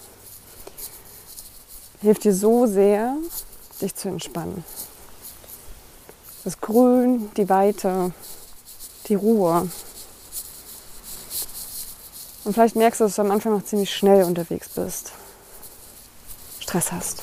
hilft 2.00 2.24
dir 2.24 2.34
so 2.34 2.66
sehr, 2.66 3.16
dich 3.82 3.94
zu 3.94 4.08
entspannen. 4.08 4.64
Das 6.44 6.60
Grün, 6.60 7.30
die 7.36 7.48
Weite, 7.48 8.12
die 9.08 9.14
Ruhe. 9.14 9.68
Und 12.44 12.52
vielleicht 12.54 12.76
merkst 12.76 13.00
du, 13.00 13.04
dass 13.04 13.16
du 13.16 13.22
am 13.22 13.30
Anfang 13.30 13.52
noch 13.52 13.64
ziemlich 13.64 13.94
schnell 13.94 14.24
unterwegs 14.24 14.70
bist. 14.70 15.12
Stress 16.60 16.92
hast. 16.92 17.22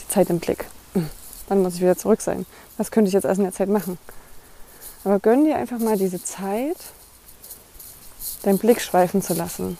Die 0.00 0.08
Zeit 0.08 0.30
im 0.30 0.38
Blick. 0.38 0.66
Wann 1.48 1.62
muss 1.62 1.74
ich 1.74 1.80
wieder 1.80 1.96
zurück 1.96 2.20
sein? 2.20 2.46
Was 2.76 2.90
könnte 2.90 3.08
ich 3.08 3.14
jetzt 3.14 3.24
erst 3.24 3.38
in 3.38 3.44
der 3.44 3.52
Zeit 3.52 3.68
machen? 3.68 3.98
Aber 5.04 5.18
gönn 5.18 5.44
dir 5.44 5.56
einfach 5.56 5.78
mal 5.78 5.96
diese 5.96 6.22
Zeit, 6.22 6.78
deinen 8.42 8.58
Blick 8.58 8.80
schweifen 8.80 9.20
zu 9.20 9.34
lassen, 9.34 9.76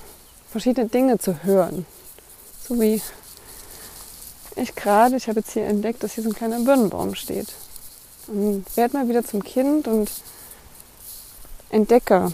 verschiedene 0.50 0.88
Dinge 0.88 1.18
zu 1.18 1.44
hören. 1.44 1.87
So 2.66 2.80
wie 2.80 3.00
ich 4.56 4.75
gerade, 4.75 5.16
ich 5.16 5.28
habe 5.28 5.40
jetzt 5.40 5.52
hier 5.52 5.64
entdeckt, 5.64 6.02
dass 6.02 6.12
hier 6.12 6.25
so 6.25 6.30
ein 6.30 6.34
kleiner 6.34 6.61
Birnenbaum 6.61 7.14
steht. 7.14 7.52
Und 8.26 8.64
werde 8.76 8.96
mal 8.96 9.08
wieder 9.08 9.25
zum 9.25 9.42
Kind 9.42 9.87
und 9.87 10.11
entdecke. 11.70 12.32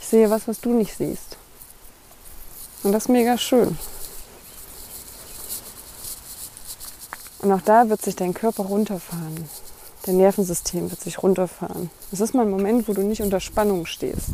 Ich 0.00 0.06
sehe 0.06 0.30
was, 0.30 0.48
was 0.48 0.60
du 0.60 0.70
nicht 0.70 0.96
siehst. 0.96 1.36
Und 2.82 2.92
das 2.92 3.04
ist 3.04 3.08
mega 3.08 3.36
schön. 3.36 3.76
Und 7.40 7.52
auch 7.52 7.60
da 7.60 7.88
wird 7.88 8.02
sich 8.02 8.16
dein 8.16 8.34
Körper 8.34 8.64
runterfahren. 8.64 9.48
Dein 10.04 10.16
Nervensystem 10.16 10.90
wird 10.90 11.00
sich 11.00 11.22
runterfahren. 11.22 11.90
Es 12.12 12.20
ist 12.20 12.34
mal 12.34 12.42
ein 12.42 12.50
Moment, 12.50 12.88
wo 12.88 12.92
du 12.92 13.02
nicht 13.02 13.22
unter 13.22 13.40
Spannung 13.40 13.86
stehst, 13.86 14.28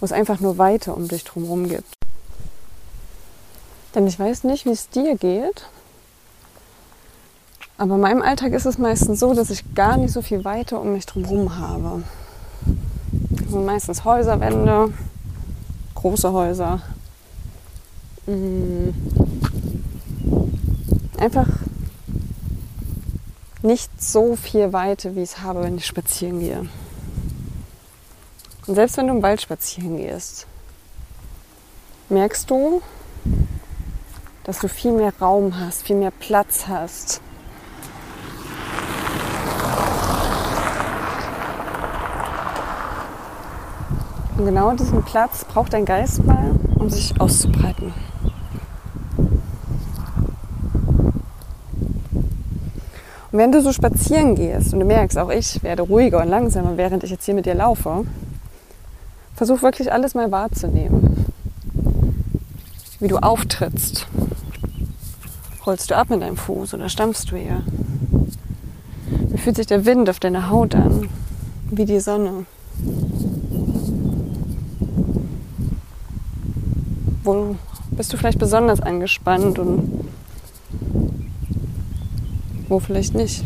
wo 0.00 0.04
es 0.06 0.12
einfach 0.12 0.40
nur 0.40 0.58
Weite 0.58 0.92
um 0.92 1.08
dich 1.08 1.24
drumherum 1.24 1.68
gibt. 1.68 1.92
Denn 3.94 4.06
ich 4.06 4.18
weiß 4.18 4.44
nicht, 4.44 4.66
wie 4.66 4.70
es 4.70 4.88
dir 4.88 5.16
geht, 5.16 5.66
aber 7.78 7.94
in 7.94 8.00
meinem 8.00 8.22
Alltag 8.22 8.52
ist 8.52 8.66
es 8.66 8.76
meistens 8.76 9.20
so, 9.20 9.34
dass 9.34 9.50
ich 9.50 9.74
gar 9.74 9.96
nicht 9.96 10.12
so 10.12 10.20
viel 10.20 10.44
Weite 10.44 10.78
um 10.78 10.92
mich 10.92 11.06
drumherum 11.06 11.58
habe. 11.58 12.02
Das 13.30 13.52
sind 13.52 13.64
meistens 13.64 14.04
Häuserwände, 14.04 14.92
große 15.94 16.32
Häuser. 16.32 16.82
Mm. 18.26 18.90
Einfach 21.18 21.46
nicht 23.62 24.02
so 24.02 24.34
viel 24.34 24.72
Weite, 24.72 25.14
wie 25.14 25.22
ich 25.22 25.30
es 25.30 25.42
habe, 25.42 25.62
wenn 25.62 25.76
ich 25.76 25.86
spazieren 25.86 26.40
gehe. 26.40 26.66
Und 28.66 28.74
selbst 28.74 28.96
wenn 28.96 29.06
du 29.06 29.14
im 29.14 29.22
Wald 29.22 29.40
spazieren 29.40 29.96
gehst, 29.96 30.46
merkst 32.08 32.50
du, 32.50 32.82
dass 34.42 34.58
du 34.58 34.68
viel 34.68 34.92
mehr 34.92 35.12
Raum 35.20 35.58
hast, 35.58 35.82
viel 35.82 35.96
mehr 35.96 36.10
Platz 36.10 36.66
hast. 36.66 37.20
Und 44.38 44.46
genau 44.46 44.72
diesen 44.72 45.02
Platz 45.02 45.44
braucht 45.44 45.72
dein 45.72 45.84
Geist 45.84 46.24
mal, 46.24 46.52
um 46.76 46.88
sich 46.88 47.20
auszubreiten. 47.20 47.92
Und 53.30 53.38
wenn 53.38 53.52
du 53.52 53.60
so 53.60 53.72
spazieren 53.72 54.36
gehst 54.36 54.72
und 54.72 54.80
du 54.80 54.86
merkst, 54.86 55.18
auch 55.18 55.30
ich 55.30 55.62
werde 55.62 55.82
ruhiger 55.82 56.22
und 56.22 56.28
langsamer, 56.28 56.76
während 56.76 57.04
ich 57.04 57.10
jetzt 57.10 57.24
hier 57.24 57.34
mit 57.34 57.46
dir 57.46 57.54
laufe, 57.54 58.06
Versuch 59.34 59.62
wirklich 59.62 59.92
alles 59.92 60.14
mal 60.14 60.32
wahrzunehmen. 60.32 61.26
Wie 62.98 63.06
du 63.06 63.18
auftrittst. 63.18 64.08
Rollst 65.64 65.90
du 65.90 65.96
ab 65.96 66.10
mit 66.10 66.22
deinem 66.22 66.36
Fuß 66.36 66.74
oder 66.74 66.88
stampfst 66.88 67.26
du 67.30 67.36
eher? 67.36 67.62
Wie 69.28 69.38
fühlt 69.38 69.54
sich 69.54 69.66
der 69.66 69.84
Wind 69.84 70.10
auf 70.10 70.18
deiner 70.18 70.50
Haut 70.50 70.74
an? 70.74 71.08
Wie 71.70 71.84
die 71.84 72.00
Sonne? 72.00 72.46
Wo 77.28 77.56
bist 77.90 78.10
du 78.10 78.16
vielleicht 78.16 78.38
besonders 78.38 78.80
angespannt 78.80 79.58
und 79.58 80.08
wo 82.68 82.78
vielleicht 82.80 83.14
nicht? 83.14 83.44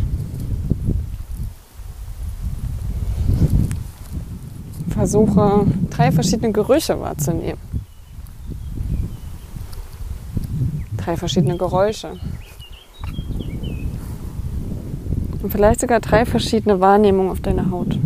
Versuche 4.89 5.67
drei 5.91 6.13
verschiedene 6.13 6.53
Gerüche 6.53 7.01
wahrzunehmen. 7.01 7.59
Drei 10.97 11.17
verschiedene 11.17 11.57
Geräusche. 11.57 12.13
Und 15.43 15.51
vielleicht 15.51 15.81
sogar 15.81 15.99
drei 15.99 16.25
verschiedene 16.25 16.79
Wahrnehmungen 16.79 17.33
auf 17.33 17.41
deiner 17.41 17.69
Haut. 17.73 17.99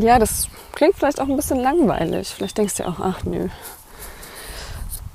Und 0.00 0.06
ja, 0.06 0.18
das 0.18 0.48
klingt 0.72 0.96
vielleicht 0.96 1.20
auch 1.20 1.28
ein 1.28 1.36
bisschen 1.36 1.58
langweilig. 1.58 2.28
Vielleicht 2.28 2.56
denkst 2.56 2.76
du 2.76 2.88
auch, 2.88 3.00
ach 3.00 3.22
nö, 3.24 3.48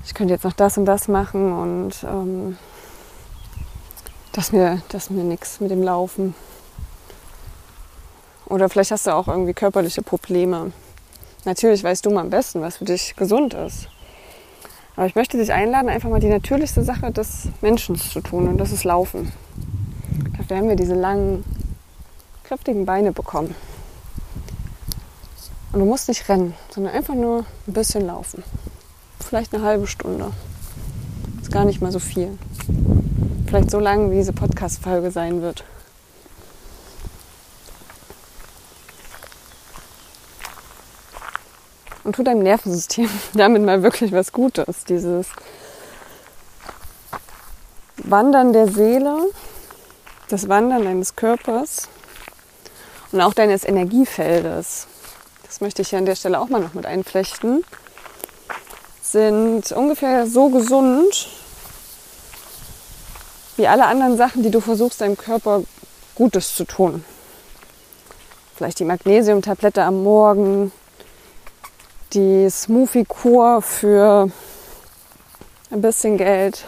ich 0.06 0.14
könnte 0.14 0.36
jetzt 0.36 0.44
noch 0.44 0.54
das 0.54 0.78
und 0.78 0.86
das 0.86 1.08
machen 1.08 1.52
und 1.52 2.04
ähm, 2.04 2.56
das 4.32 4.52
mir, 4.52 4.84
das 4.90 5.10
mir 5.10 5.24
nichts 5.24 5.60
mit 5.60 5.72
dem 5.72 5.82
Laufen. 5.82 6.36
Oder 8.46 8.70
vielleicht 8.70 8.92
hast 8.92 9.08
du 9.08 9.16
auch 9.16 9.28
irgendwie 9.28 9.56
körperliche 9.56 10.04
Probleme. 10.04 10.72
Natürlich 11.46 11.84
weißt 11.84 12.06
du 12.06 12.12
mal 12.12 12.22
am 12.22 12.30
besten, 12.30 12.62
was 12.62 12.78
für 12.78 12.86
dich 12.86 13.16
gesund 13.16 13.56
ist. 13.56 13.88
Aber 14.96 15.08
ich 15.08 15.16
möchte 15.16 15.40
dich 15.40 15.52
einladen, 15.52 15.90
einfach 15.90 16.12
mal 16.12 16.20
die 16.20 16.30
natürlichste 16.30 16.84
Sache 16.84 17.12
des 17.12 17.48
Menschen 17.62 17.96
zu 17.96 18.22
tun 18.22 18.48
und 18.48 18.60
das 18.60 18.72
ist 18.72 18.84
Laufen. 18.84 19.32
Dafür 20.38 20.58
haben 20.58 20.70
wir 20.70 20.76
diese 20.76 20.94
langen, 20.94 21.44
kräftigen 22.44 22.86
Beine 22.86 23.14
bekommen. 23.14 23.56
Und 25.76 25.82
du 25.82 25.88
musst 25.88 26.08
nicht 26.08 26.30
rennen, 26.30 26.54
sondern 26.74 26.94
einfach 26.94 27.16
nur 27.16 27.40
ein 27.68 27.74
bisschen 27.74 28.08
laufen. 28.08 28.46
Vielleicht 29.20 29.54
eine 29.54 29.62
halbe 29.62 29.88
Stunde. 29.88 30.32
Ist 31.42 31.52
gar 31.52 31.66
nicht 31.66 31.82
mal 31.82 31.92
so 31.92 32.00
viel. 32.00 32.40
Vielleicht 33.46 33.72
so 33.72 33.80
lang, 33.80 34.10
wie 34.10 34.16
diese 34.16 34.32
Podcast-Folge 34.32 35.12
sein 35.12 35.42
wird. 35.42 35.66
Und 42.06 42.16
tu 42.16 42.24
deinem 42.24 42.44
Nervensystem 42.44 43.10
damit 43.34 43.62
mal 43.62 43.84
wirklich 43.84 44.14
was 44.14 44.32
Gutes. 44.32 44.86
Dieses 44.86 45.28
Wandern 47.98 48.54
der 48.54 48.70
Seele, 48.70 49.18
das 50.30 50.48
Wandern 50.48 50.86
deines 50.86 51.18
Körpers 51.18 51.90
und 53.12 53.20
auch 53.20 53.34
deines 53.34 53.66
Energiefeldes. 53.66 54.88
Das 55.56 55.62
möchte 55.62 55.84
ich 55.84 55.92
hier 55.92 56.00
an 56.00 56.06
der 56.06 56.18
Stelle 56.18 56.42
auch 56.42 56.50
mal 56.50 56.60
noch 56.60 56.74
mit 56.74 56.86
einflechten. 56.86 57.64
Sind 59.02 59.72
ungefähr 59.72 60.28
so 60.28 60.50
gesund 60.50 61.30
wie 63.56 63.66
alle 63.66 63.86
anderen 63.86 64.18
Sachen, 64.18 64.44
die 64.44 64.52
du 64.52 64.60
versuchst, 64.60 65.00
deinem 65.00 65.16
Körper 65.16 65.64
Gutes 66.14 66.56
zu 66.56 66.66
tun. 66.66 67.06
Vielleicht 68.54 68.80
die 68.80 68.84
Magnesiumtablette 68.84 69.82
am 69.84 70.04
Morgen, 70.04 70.74
die 72.12 72.50
Smoothie-Kur 72.50 73.62
für 73.62 74.30
ein 75.72 75.82
bisschen 75.82 76.18
Geld 76.18 76.66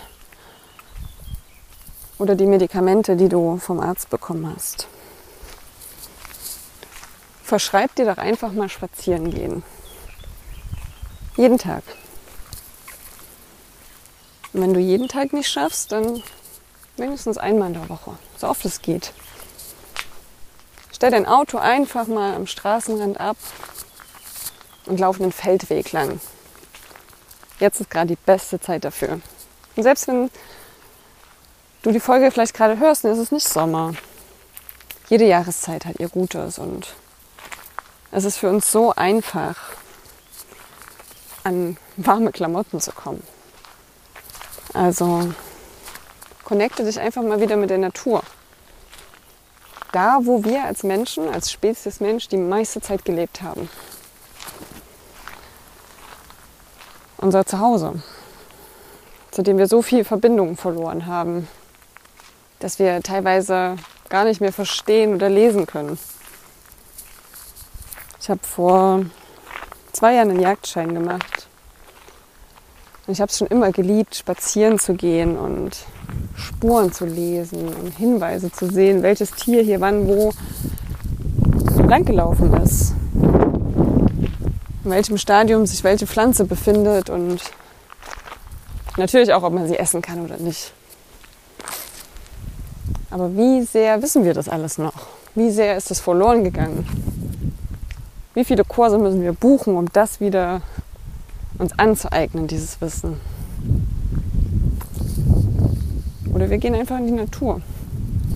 oder 2.19 2.35
die 2.35 2.45
Medikamente, 2.45 3.17
die 3.17 3.27
du 3.27 3.57
vom 3.57 3.81
Arzt 3.81 4.09
bekommen 4.09 4.49
hast. 4.55 4.87
Verschreib 7.47 7.95
dir 7.95 8.05
doch 8.05 8.17
einfach 8.17 8.51
mal 8.51 8.69
spazieren 8.69 9.31
gehen. 9.31 9.63
Jeden 11.35 11.57
Tag. 11.57 11.83
Und 14.53 14.61
wenn 14.61 14.73
du 14.73 14.79
jeden 14.79 15.07
Tag 15.07 15.33
nicht 15.33 15.49
schaffst, 15.49 15.91
dann 15.91 16.21
Mindestens 16.97 17.37
einmal 17.37 17.67
in 17.67 17.73
der 17.75 17.89
Woche, 17.89 18.17
so 18.37 18.47
oft 18.47 18.65
es 18.65 18.81
geht. 18.81 19.13
Stell 20.91 21.11
dein 21.11 21.27
Auto 21.27 21.59
einfach 21.59 22.07
mal 22.07 22.33
am 22.33 22.47
Straßenrand 22.47 23.19
ab 23.19 23.37
und 24.87 24.99
lauf 24.99 25.21
einen 25.21 25.31
Feldweg 25.31 25.91
lang. 25.91 26.19
Jetzt 27.59 27.81
ist 27.81 27.91
gerade 27.91 28.07
die 28.07 28.15
beste 28.25 28.59
Zeit 28.59 28.83
dafür. 28.83 29.21
Und 29.75 29.83
selbst 29.83 30.07
wenn 30.07 30.31
du 31.83 31.91
die 31.91 31.99
Folge 31.99 32.31
vielleicht 32.31 32.55
gerade 32.55 32.79
hörst, 32.79 33.03
dann 33.03 33.11
ist 33.11 33.19
es 33.19 33.31
nicht 33.31 33.47
Sommer. 33.47 33.93
Jede 35.07 35.25
Jahreszeit 35.25 35.85
hat 35.85 35.99
ihr 35.99 36.09
Gutes 36.09 36.57
und 36.57 36.95
es 38.11 38.23
ist 38.23 38.37
für 38.37 38.49
uns 38.49 38.71
so 38.71 38.93
einfach, 38.95 39.55
an 41.43 41.77
warme 41.97 42.31
Klamotten 42.31 42.79
zu 42.79 42.91
kommen. 42.91 43.23
Also 44.73 45.33
connecte 46.43 46.83
dich 46.83 46.99
einfach 46.99 47.23
mal 47.23 47.41
wieder 47.41 47.57
mit 47.57 47.69
der 47.69 47.77
Natur. 47.77 48.21
Da, 49.91 50.19
wo 50.23 50.43
wir 50.43 50.63
als 50.65 50.83
Menschen, 50.83 51.29
als 51.29 51.51
Spezies 51.51 51.99
Mensch, 51.99 52.27
die 52.27 52.37
meiste 52.37 52.81
Zeit 52.81 53.05
gelebt 53.05 53.41
haben. 53.41 53.69
Unser 57.17 57.45
Zuhause, 57.45 58.01
zu 59.31 59.41
dem 59.41 59.57
wir 59.57 59.67
so 59.67 59.81
viel 59.81 60.03
Verbindung 60.03 60.55
verloren 60.55 61.05
haben, 61.05 61.47
dass 62.59 62.79
wir 62.79 63.01
teilweise 63.01 63.77
gar 64.09 64.25
nicht 64.25 64.41
mehr 64.41 64.53
verstehen 64.53 65.15
oder 65.15 65.29
lesen 65.29 65.65
können. 65.65 65.97
Ich 68.27 68.29
habe 68.29 68.43
vor 68.43 69.05
zwei 69.93 70.15
Jahren 70.15 70.31
einen 70.31 70.41
Jagdschein 70.41 70.93
gemacht. 70.93 71.47
Und 73.05 73.13
ich 73.13 73.21
habe 73.21 73.29
es 73.29 73.37
schon 73.37 73.47
immer 73.47 73.71
geliebt, 73.71 74.15
spazieren 74.15 74.79
zu 74.79 74.95
gehen 74.95 75.37
und 75.37 75.77
Spuren 76.35 76.91
zu 76.91 77.05
lesen 77.05 77.69
und 77.73 77.95
Hinweise 77.95 78.51
zu 78.51 78.69
sehen, 78.69 79.01
welches 79.01 79.31
Tier 79.31 79.63
hier 79.63 79.79
wann 79.79 80.09
wo 80.09 80.33
langgelaufen 81.87 82.53
ist. 82.55 82.95
In 84.83 84.91
welchem 84.91 85.17
Stadium 85.17 85.65
sich 85.65 85.85
welche 85.85 86.05
Pflanze 86.05 86.43
befindet 86.43 87.09
und 87.09 87.39
natürlich 88.97 89.31
auch, 89.31 89.43
ob 89.43 89.53
man 89.53 89.69
sie 89.69 89.79
essen 89.79 90.01
kann 90.01 90.25
oder 90.25 90.35
nicht. 90.35 90.73
Aber 93.09 93.33
wie 93.37 93.61
sehr 93.63 94.01
wissen 94.01 94.25
wir 94.25 94.33
das 94.33 94.49
alles 94.49 94.77
noch? 94.77 95.07
Wie 95.33 95.49
sehr 95.49 95.77
ist 95.77 95.91
es 95.91 96.01
verloren 96.01 96.43
gegangen? 96.43 96.85
Wie 98.37 98.45
viele 98.45 98.63
Kurse 98.63 98.99
müssen 98.99 99.23
wir 99.23 99.33
buchen, 99.33 99.75
um 99.75 99.91
das 99.93 100.19
wieder 100.19 100.61
uns 101.57 101.73
anzueignen, 101.79 102.45
dieses 102.45 102.79
Wissen? 102.81 103.15
Oder 106.31 106.47
wir 106.51 106.59
gehen 106.59 106.75
einfach 106.75 106.99
in 106.99 107.07
die 107.07 107.13
Natur, 107.13 107.61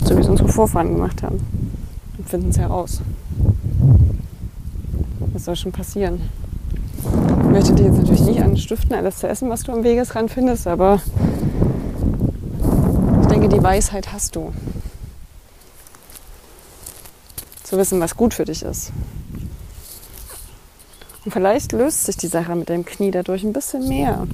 so 0.04 0.18
wie 0.18 0.22
es 0.22 0.28
unsere 0.28 0.50
Vorfahren 0.50 0.96
gemacht 0.96 1.22
haben 1.22 1.40
und 2.18 2.28
finden 2.28 2.50
es 2.50 2.58
heraus. 2.58 3.02
Was 5.34 5.46
soll 5.46 5.56
schon 5.56 5.72
passieren? 5.72 6.20
Ich 7.44 7.50
möchte 7.52 7.76
dir 7.76 7.86
jetzt 7.86 7.98
natürlich 7.98 8.22
nicht 8.22 8.42
anstiften, 8.42 8.96
alles 8.96 9.20
zu 9.20 9.28
essen, 9.28 9.52
was 9.52 9.62
du 9.62 9.72
am 9.72 9.84
Wegesrand 9.84 10.32
findest, 10.32 10.66
aber 10.66 11.00
ich 13.22 13.28
denke, 13.28 13.50
die 13.50 13.62
Weisheit 13.62 14.12
hast 14.12 14.36
du. 14.36 14.52
Zu 17.62 17.78
wissen, 17.78 18.00
was 18.00 18.18
gut 18.18 18.34
für 18.34 18.46
dich 18.46 18.64
ist. 18.64 18.92
Und 21.24 21.32
vielleicht 21.32 21.72
löst 21.72 22.06
sich 22.06 22.18
die 22.18 22.28
Sache 22.28 22.56
mit 22.56 22.70
deinem 22.70 22.86
Knie 22.86 23.12
dadurch 23.12 23.44
ein 23.44 23.54
bisschen 23.54 23.88
mehr 23.88 24.28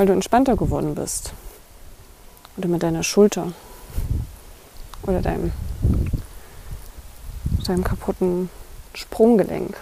weil 0.00 0.06
du 0.06 0.14
entspannter 0.14 0.56
geworden 0.56 0.94
bist. 0.94 1.34
Oder 2.56 2.68
mit 2.68 2.82
deiner 2.82 3.02
Schulter 3.02 3.52
oder 5.02 5.20
deinem, 5.20 5.52
deinem 7.66 7.84
kaputten 7.84 8.48
Sprunggelenk. 8.94 9.76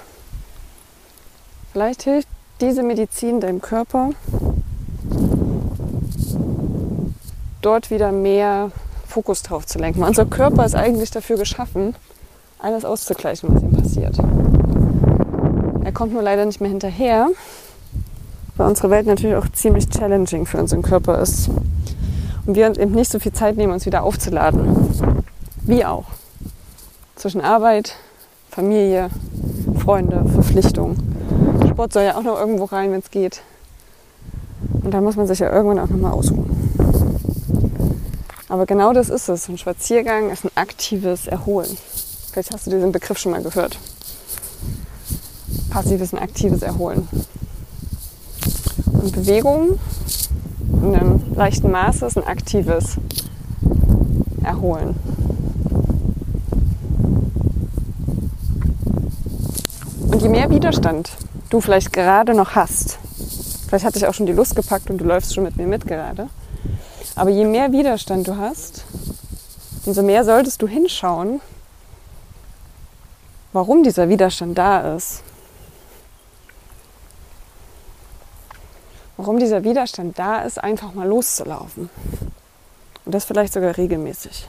Vielleicht 1.72 2.02
hilft 2.02 2.26
diese 2.60 2.82
Medizin 2.82 3.40
deinem 3.40 3.60
Körper, 3.60 4.10
dort 7.62 7.92
wieder 7.92 8.10
mehr 8.10 8.72
Fokus 9.06 9.44
drauf 9.44 9.66
zu 9.66 9.78
lenken. 9.78 10.02
Unser 10.02 10.26
Körper 10.26 10.64
ist 10.64 10.74
eigentlich 10.74 11.12
dafür 11.12 11.36
geschaffen, 11.36 11.94
alles 12.58 12.84
auszugleichen, 12.84 13.54
was 13.54 13.62
ihm 13.62 13.72
passiert. 13.72 14.18
Er 15.84 15.92
kommt 15.92 16.12
nur 16.12 16.22
leider 16.22 16.44
nicht 16.44 16.60
mehr 16.60 16.70
hinterher, 16.70 17.28
weil 18.56 18.68
unsere 18.68 18.90
Welt 18.90 19.06
natürlich 19.06 19.36
auch 19.36 19.48
ziemlich 19.48 19.88
challenging 19.88 20.46
für 20.46 20.58
unseren 20.58 20.82
Körper 20.82 21.20
ist. 21.20 21.48
Und 22.46 22.54
wir 22.54 22.66
uns 22.66 22.78
eben 22.78 22.92
nicht 22.92 23.10
so 23.10 23.18
viel 23.18 23.32
Zeit 23.32 23.56
nehmen, 23.56 23.72
uns 23.72 23.86
wieder 23.86 24.02
aufzuladen. 24.02 25.14
Wie 25.62 25.84
auch. 25.84 26.06
Zwischen 27.16 27.40
Arbeit, 27.40 27.94
Familie, 28.50 29.10
Freunde, 29.78 30.24
Verpflichtung. 30.32 30.96
Sport 31.68 31.92
soll 31.92 32.04
ja 32.04 32.16
auch 32.16 32.22
noch 32.22 32.38
irgendwo 32.38 32.64
rein, 32.64 32.90
wenn 32.92 33.00
es 33.00 33.10
geht. 33.10 33.42
Und 34.82 34.92
da 34.92 35.00
muss 35.00 35.16
man 35.16 35.26
sich 35.26 35.38
ja 35.38 35.52
irgendwann 35.52 35.78
auch 35.78 35.88
nochmal 35.88 36.12
ausruhen. 36.12 36.48
Aber 38.48 38.64
genau 38.64 38.92
das 38.92 39.10
ist 39.10 39.28
es. 39.28 39.48
Ein 39.48 39.58
Spaziergang 39.58 40.30
ist 40.30 40.44
ein 40.44 40.50
aktives 40.54 41.26
Erholen. 41.26 41.76
Vielleicht 42.32 42.52
hast 42.52 42.66
du 42.66 42.70
diesen 42.70 42.92
Begriff 42.92 43.18
schon 43.18 43.32
mal 43.32 43.42
gehört. 43.42 43.78
Passives 45.70 46.12
und 46.12 46.18
aktives 46.18 46.62
Erholen. 46.62 47.08
Und 48.92 49.12
Bewegung 49.12 49.78
in 50.82 50.94
einem 50.94 51.34
leichten 51.34 51.70
Maße 51.70 52.06
ist 52.06 52.16
ein 52.16 52.26
aktives 52.26 52.96
Erholen. 54.42 54.94
Und 60.10 60.22
je 60.22 60.28
mehr 60.28 60.50
Widerstand 60.50 61.10
du 61.50 61.60
vielleicht 61.60 61.92
gerade 61.92 62.34
noch 62.34 62.54
hast, 62.54 62.98
vielleicht 63.68 63.84
hat 63.84 63.94
dich 63.94 64.06
auch 64.06 64.14
schon 64.14 64.26
die 64.26 64.32
Lust 64.32 64.56
gepackt 64.56 64.90
und 64.90 64.98
du 64.98 65.04
läufst 65.04 65.34
schon 65.34 65.44
mit 65.44 65.56
mir 65.56 65.66
mit 65.66 65.86
gerade, 65.86 66.28
aber 67.14 67.30
je 67.30 67.44
mehr 67.44 67.72
Widerstand 67.72 68.26
du 68.26 68.36
hast, 68.36 68.84
umso 69.84 70.02
mehr 70.02 70.24
solltest 70.24 70.60
du 70.62 70.66
hinschauen, 70.66 71.40
warum 73.52 73.82
dieser 73.82 74.08
Widerstand 74.08 74.56
da 74.56 74.96
ist. 74.96 75.22
Warum 79.18 79.40
dieser 79.40 79.64
Widerstand 79.64 80.16
da 80.16 80.42
ist, 80.42 80.62
einfach 80.62 80.94
mal 80.94 81.06
loszulaufen. 81.06 81.90
Und 83.04 83.12
das 83.12 83.24
vielleicht 83.24 83.52
sogar 83.52 83.76
regelmäßig. 83.76 84.46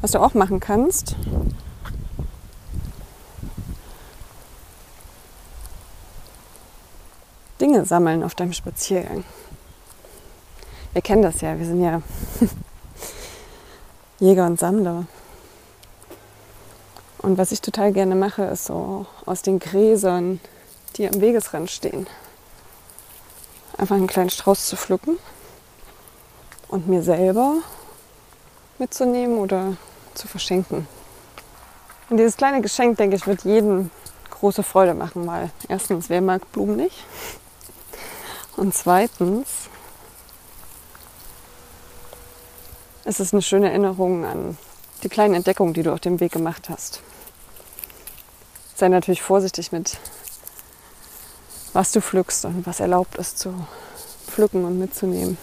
Was 0.00 0.10
du 0.10 0.18
auch 0.18 0.34
machen 0.34 0.58
kannst, 0.58 1.14
Dinge 7.60 7.84
sammeln 7.84 8.24
auf 8.24 8.34
deinem 8.34 8.52
Spaziergang. 8.52 9.22
Wir 10.92 11.02
kennen 11.02 11.22
das 11.22 11.40
ja, 11.40 11.56
wir 11.56 11.66
sind 11.66 11.84
ja 11.84 12.02
Jäger 14.18 14.46
und 14.46 14.58
Sammler. 14.58 15.04
Und 17.18 17.38
was 17.38 17.52
ich 17.52 17.60
total 17.60 17.92
gerne 17.92 18.14
mache, 18.14 18.44
ist 18.44 18.66
so 18.66 19.06
aus 19.26 19.42
den 19.42 19.58
Gräsern, 19.58 20.40
die 20.96 21.08
am 21.08 21.20
Wegesrand 21.20 21.70
stehen, 21.70 22.06
einfach 23.76 23.96
einen 23.96 24.06
kleinen 24.06 24.30
Strauß 24.30 24.66
zu 24.66 24.76
pflücken 24.76 25.18
und 26.68 26.88
mir 26.88 27.02
selber 27.02 27.56
mitzunehmen 28.78 29.38
oder 29.38 29.76
zu 30.14 30.28
verschenken. 30.28 30.86
Und 32.08 32.18
dieses 32.18 32.36
kleine 32.36 32.62
Geschenk, 32.62 32.96
denke 32.96 33.16
ich, 33.16 33.26
wird 33.26 33.44
jedem 33.44 33.90
große 34.30 34.62
Freude 34.62 34.94
machen, 34.94 35.26
weil 35.26 35.50
erstens, 35.68 36.08
wer 36.08 36.20
mag 36.20 36.52
Blumen 36.52 36.76
nicht? 36.76 37.04
Und 38.56 38.74
zweitens 38.74 39.68
ist 43.06 43.20
es 43.20 43.32
eine 43.32 43.42
schöne 43.42 43.68
Erinnerung 43.68 44.24
an 44.24 44.58
die 45.02 45.08
kleinen 45.08 45.34
Entdeckungen, 45.34 45.74
die 45.74 45.82
du 45.82 45.92
auf 45.92 46.00
dem 46.00 46.18
Weg 46.20 46.32
gemacht 46.32 46.68
hast. 46.68 47.00
Sei 48.74 48.88
natürlich 48.88 49.22
vorsichtig 49.22 49.72
mit, 49.72 49.98
was 51.72 51.92
du 51.92 52.00
pflückst 52.00 52.44
und 52.44 52.66
was 52.66 52.80
erlaubt 52.80 53.16
ist 53.16 53.38
zu 53.38 53.54
pflücken 54.26 54.64
und 54.64 54.78
mitzunehmen. 54.78 55.38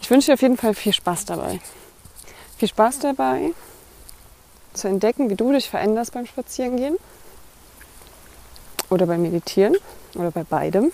Ich 0.00 0.10
wünsche 0.10 0.26
dir 0.26 0.34
auf 0.34 0.42
jeden 0.42 0.56
Fall 0.56 0.74
viel 0.74 0.92
Spaß 0.92 1.24
dabei. 1.24 1.60
Viel 2.56 2.68
Spaß 2.68 3.00
dabei, 3.00 3.52
zu 4.72 4.88
entdecken, 4.88 5.28
wie 5.28 5.34
du 5.34 5.52
dich 5.52 5.68
veränderst 5.68 6.12
beim 6.12 6.26
Spazierengehen 6.26 6.96
oder 8.90 9.06
beim 9.06 9.22
Meditieren 9.22 9.76
oder 10.14 10.30
bei 10.30 10.44
beidem. 10.44 10.92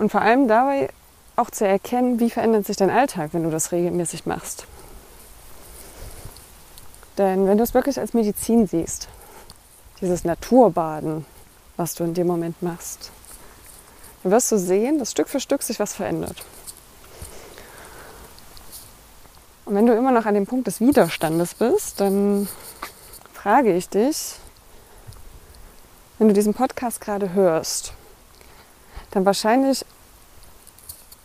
Und 0.00 0.10
vor 0.10 0.22
allem 0.22 0.48
dabei 0.48 0.88
auch 1.36 1.50
zu 1.50 1.66
erkennen, 1.66 2.20
wie 2.20 2.30
verändert 2.30 2.64
sich 2.64 2.78
dein 2.78 2.88
Alltag, 2.88 3.34
wenn 3.34 3.42
du 3.42 3.50
das 3.50 3.70
regelmäßig 3.70 4.24
machst. 4.24 4.64
Denn 7.18 7.46
wenn 7.46 7.58
du 7.58 7.62
es 7.62 7.74
wirklich 7.74 8.00
als 8.00 8.14
Medizin 8.14 8.66
siehst, 8.66 9.08
dieses 10.00 10.24
Naturbaden, 10.24 11.26
was 11.76 11.96
du 11.96 12.04
in 12.04 12.14
dem 12.14 12.26
Moment 12.26 12.62
machst, 12.62 13.10
dann 14.22 14.32
wirst 14.32 14.50
du 14.50 14.56
sehen, 14.56 14.98
dass 14.98 15.10
Stück 15.10 15.28
für 15.28 15.38
Stück 15.38 15.62
sich 15.62 15.78
was 15.78 15.92
verändert. 15.92 16.46
Und 19.66 19.74
wenn 19.74 19.84
du 19.84 19.92
immer 19.92 20.12
noch 20.12 20.24
an 20.24 20.32
dem 20.32 20.46
Punkt 20.46 20.66
des 20.66 20.80
Widerstandes 20.80 21.52
bist, 21.52 22.00
dann 22.00 22.48
frage 23.34 23.76
ich 23.76 23.90
dich, 23.90 24.36
wenn 26.18 26.28
du 26.28 26.32
diesen 26.32 26.54
Podcast 26.54 27.02
gerade 27.02 27.34
hörst, 27.34 27.92
dann 29.10 29.24
wahrscheinlich 29.24 29.84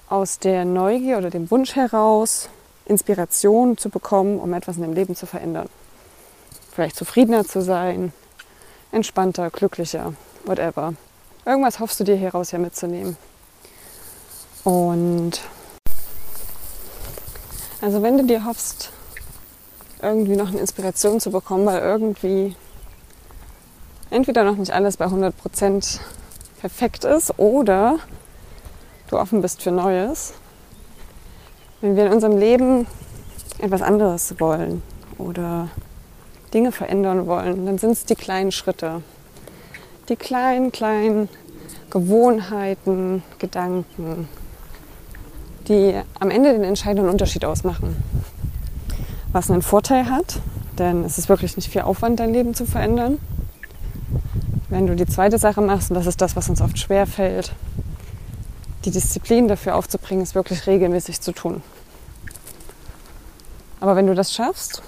aus 0.09 0.39
der 0.39 0.65
Neugier 0.65 1.17
oder 1.17 1.29
dem 1.29 1.49
Wunsch 1.51 1.75
heraus, 1.75 2.49
Inspiration 2.85 3.77
zu 3.77 3.89
bekommen, 3.89 4.39
um 4.39 4.53
etwas 4.53 4.75
in 4.75 4.83
deinem 4.83 4.93
Leben 4.93 5.15
zu 5.15 5.25
verändern. 5.25 5.69
Vielleicht 6.71 6.95
zufriedener 6.95 7.45
zu 7.45 7.61
sein, 7.61 8.13
entspannter, 8.91 9.49
glücklicher, 9.49 10.13
whatever. 10.45 10.93
Irgendwas 11.45 11.79
hoffst 11.79 11.99
du 11.99 12.03
dir 12.03 12.15
hieraus 12.15 12.51
ja 12.51 12.59
mitzunehmen. 12.59 13.17
Und 14.63 15.41
also 17.81 18.01
wenn 18.01 18.17
du 18.17 18.25
dir 18.25 18.45
hoffst, 18.45 18.91
irgendwie 20.01 20.35
noch 20.35 20.49
eine 20.49 20.59
Inspiration 20.59 21.19
zu 21.19 21.31
bekommen, 21.31 21.65
weil 21.65 21.81
irgendwie 21.81 22.55
entweder 24.09 24.43
noch 24.43 24.55
nicht 24.55 24.71
alles 24.71 24.97
bei 24.97 25.05
100% 25.05 25.99
perfekt 26.59 27.03
ist 27.03 27.37
oder 27.37 27.99
du 29.09 29.17
offen 29.17 29.41
bist 29.41 29.61
für 29.61 29.71
Neues. 29.71 30.33
Wenn 31.81 31.95
wir 31.95 32.07
in 32.07 32.13
unserem 32.13 32.37
Leben 32.37 32.87
etwas 33.59 33.81
anderes 33.81 34.39
wollen 34.39 34.81
oder 35.17 35.69
Dinge 36.53 36.71
verändern 36.71 37.27
wollen, 37.27 37.65
dann 37.65 37.77
sind 37.77 37.91
es 37.91 38.05
die 38.05 38.15
kleinen 38.15 38.51
Schritte, 38.51 39.01
die 40.09 40.15
kleinen, 40.15 40.71
kleinen 40.71 41.29
Gewohnheiten, 41.89 43.23
Gedanken, 43.39 44.27
die 45.67 45.99
am 46.19 46.29
Ende 46.29 46.53
den 46.53 46.63
entscheidenden 46.63 47.09
Unterschied 47.09 47.45
ausmachen. 47.45 47.95
Was 49.31 49.51
einen 49.51 49.61
Vorteil 49.61 50.09
hat, 50.09 50.39
denn 50.77 51.03
es 51.03 51.17
ist 51.17 51.29
wirklich 51.29 51.55
nicht 51.55 51.69
viel 51.71 51.81
Aufwand, 51.81 52.19
dein 52.19 52.33
Leben 52.33 52.53
zu 52.53 52.65
verändern. 52.65 53.19
Wenn 54.69 54.87
du 54.87 54.95
die 54.95 55.05
zweite 55.05 55.37
Sache 55.37 55.61
machst, 55.61 55.91
und 55.91 55.95
das 55.95 56.07
ist 56.07 56.21
das, 56.21 56.35
was 56.35 56.49
uns 56.49 56.59
oft 56.59 56.79
schwer 56.79 57.05
fällt, 57.05 57.51
die 58.83 58.91
Disziplin 58.91 59.47
dafür 59.47 59.75
aufzubringen, 59.75 60.23
es 60.23 60.33
wirklich 60.33 60.65
regelmäßig 60.65 61.21
zu 61.21 61.31
tun. 61.31 61.61
Aber 63.79 63.95
wenn 63.95 64.07
du 64.07 64.15
das 64.15 64.33
schaffst 64.33 64.81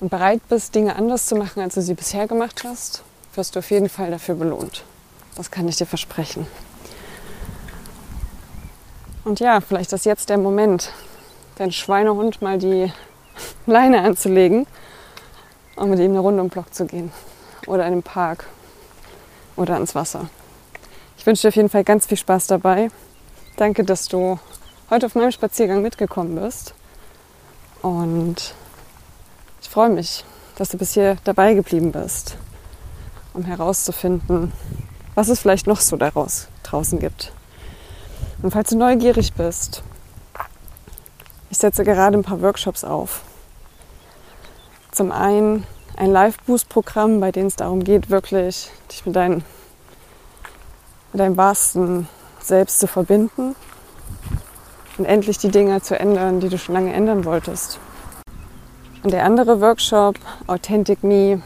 und 0.00 0.10
bereit 0.10 0.40
bist, 0.48 0.74
Dinge 0.74 0.96
anders 0.96 1.26
zu 1.26 1.36
machen, 1.36 1.60
als 1.60 1.74
du 1.74 1.82
sie 1.82 1.94
bisher 1.94 2.26
gemacht 2.26 2.64
hast, 2.64 3.02
wirst 3.34 3.54
du 3.54 3.60
auf 3.60 3.70
jeden 3.70 3.88
Fall 3.88 4.10
dafür 4.10 4.34
belohnt. 4.34 4.84
Das 5.36 5.50
kann 5.50 5.68
ich 5.68 5.76
dir 5.76 5.86
versprechen. 5.86 6.46
Und 9.24 9.38
ja, 9.38 9.60
vielleicht 9.60 9.92
ist 9.92 10.04
jetzt 10.04 10.30
der 10.30 10.38
Moment, 10.38 10.92
dein 11.56 11.70
Schweinehund 11.70 12.42
mal 12.42 12.58
die 12.58 12.92
Leine 13.66 14.02
anzulegen 14.02 14.66
und 15.76 15.90
mit 15.90 16.00
ihm 16.00 16.12
eine 16.12 16.20
Runde 16.20 16.42
um 16.42 16.48
Block 16.48 16.74
zu 16.74 16.86
gehen. 16.86 17.12
Oder 17.66 17.86
in 17.86 17.92
den 17.92 18.02
Park 18.02 18.46
oder 19.56 19.74
ans 19.74 19.94
Wasser. 19.94 20.28
Ich 21.18 21.26
wünsche 21.26 21.42
dir 21.42 21.48
auf 21.48 21.56
jeden 21.56 21.68
Fall 21.68 21.84
ganz 21.84 22.06
viel 22.06 22.16
Spaß 22.16 22.46
dabei. 22.46 22.90
Danke, 23.56 23.84
dass 23.84 24.06
du 24.06 24.38
heute 24.90 25.06
auf 25.06 25.14
meinem 25.14 25.32
Spaziergang 25.32 25.82
mitgekommen 25.82 26.36
bist. 26.36 26.74
Und 27.82 28.54
ich 29.60 29.68
freue 29.68 29.88
mich, 29.88 30.24
dass 30.56 30.68
du 30.68 30.78
bis 30.78 30.94
hier 30.94 31.16
dabei 31.24 31.54
geblieben 31.54 31.92
bist, 31.92 32.36
um 33.34 33.44
herauszufinden, 33.44 34.52
was 35.14 35.28
es 35.28 35.40
vielleicht 35.40 35.66
noch 35.66 35.80
so 35.80 35.96
daraus 35.96 36.48
draußen 36.62 36.98
gibt. 36.98 37.32
Und 38.42 38.52
falls 38.52 38.70
du 38.70 38.76
neugierig 38.76 39.32
bist, 39.32 39.82
ich 41.50 41.58
setze 41.58 41.84
gerade 41.84 42.18
ein 42.18 42.22
paar 42.22 42.42
Workshops 42.42 42.84
auf. 42.84 43.22
Zum 44.92 45.12
einen 45.12 45.66
ein 45.96 46.10
Live-Boost-Programm, 46.10 47.20
bei 47.20 47.32
dem 47.32 47.46
es 47.46 47.56
darum 47.56 47.82
geht, 47.82 48.10
wirklich 48.10 48.70
dich 48.90 49.06
mit, 49.06 49.16
dein, 49.16 49.44
mit 51.12 51.20
deinem 51.20 51.36
wahrsten 51.36 52.06
Selbst 52.40 52.78
zu 52.78 52.86
verbinden 52.86 53.56
und 54.98 55.06
endlich 55.06 55.38
die 55.38 55.50
Dinge 55.50 55.80
zu 55.80 55.98
ändern, 55.98 56.40
die 56.40 56.48
du 56.48 56.58
schon 56.58 56.74
lange 56.74 56.92
ändern 56.92 57.24
wolltest. 57.24 57.78
Und 59.02 59.12
der 59.12 59.24
andere 59.24 59.60
Workshop, 59.60 60.16
Authentic 60.46 61.02
Me, 61.02 61.42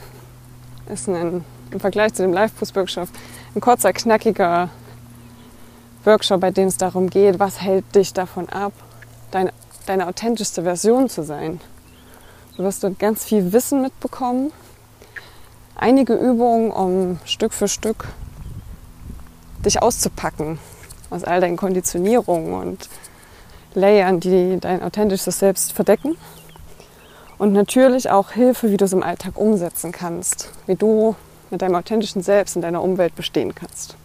ist 0.92 1.08
ein, 1.08 1.44
im 1.70 1.80
Vergleich 1.80 2.14
zu 2.14 2.22
dem 2.22 2.32
Live-Boost-Workshop 2.32 3.08
ein 3.54 3.60
kurzer, 3.60 3.92
knackiger 3.92 4.70
Workshop, 6.04 6.40
bei 6.40 6.50
dem 6.50 6.68
es 6.68 6.76
darum 6.76 7.10
geht, 7.10 7.38
was 7.38 7.60
hält 7.60 7.94
dich 7.94 8.12
davon 8.12 8.48
ab, 8.48 8.72
deine, 9.30 9.52
deine 9.86 10.08
authentischste 10.08 10.62
Version 10.62 11.08
zu 11.08 11.22
sein. 11.22 11.60
Du 12.56 12.64
wirst 12.64 12.84
dort 12.84 12.98
ganz 12.98 13.24
viel 13.24 13.52
Wissen 13.52 13.82
mitbekommen, 13.82 14.52
einige 15.76 16.14
Übungen, 16.14 16.70
um 16.70 17.18
Stück 17.24 17.52
für 17.52 17.68
Stück 17.68 18.08
dich 19.64 19.82
auszupacken 19.82 20.58
aus 21.10 21.24
all 21.24 21.40
deinen 21.40 21.56
Konditionierungen 21.56 22.54
und 22.54 22.88
Layern, 23.74 24.20
die 24.20 24.58
dein 24.60 24.82
authentisches 24.82 25.38
Selbst 25.38 25.72
verdecken. 25.72 26.16
Und 27.38 27.52
natürlich 27.52 28.10
auch 28.10 28.32
Hilfe, 28.32 28.70
wie 28.70 28.76
du 28.76 28.84
es 28.84 28.92
im 28.92 29.02
Alltag 29.02 29.38
umsetzen 29.38 29.92
kannst, 29.92 30.50
wie 30.66 30.74
du 30.74 31.14
mit 31.50 31.62
deinem 31.62 31.74
authentischen 31.74 32.22
Selbst 32.22 32.56
in 32.56 32.62
deiner 32.62 32.82
Umwelt 32.82 33.14
bestehen 33.14 33.54
kannst. 33.54 33.96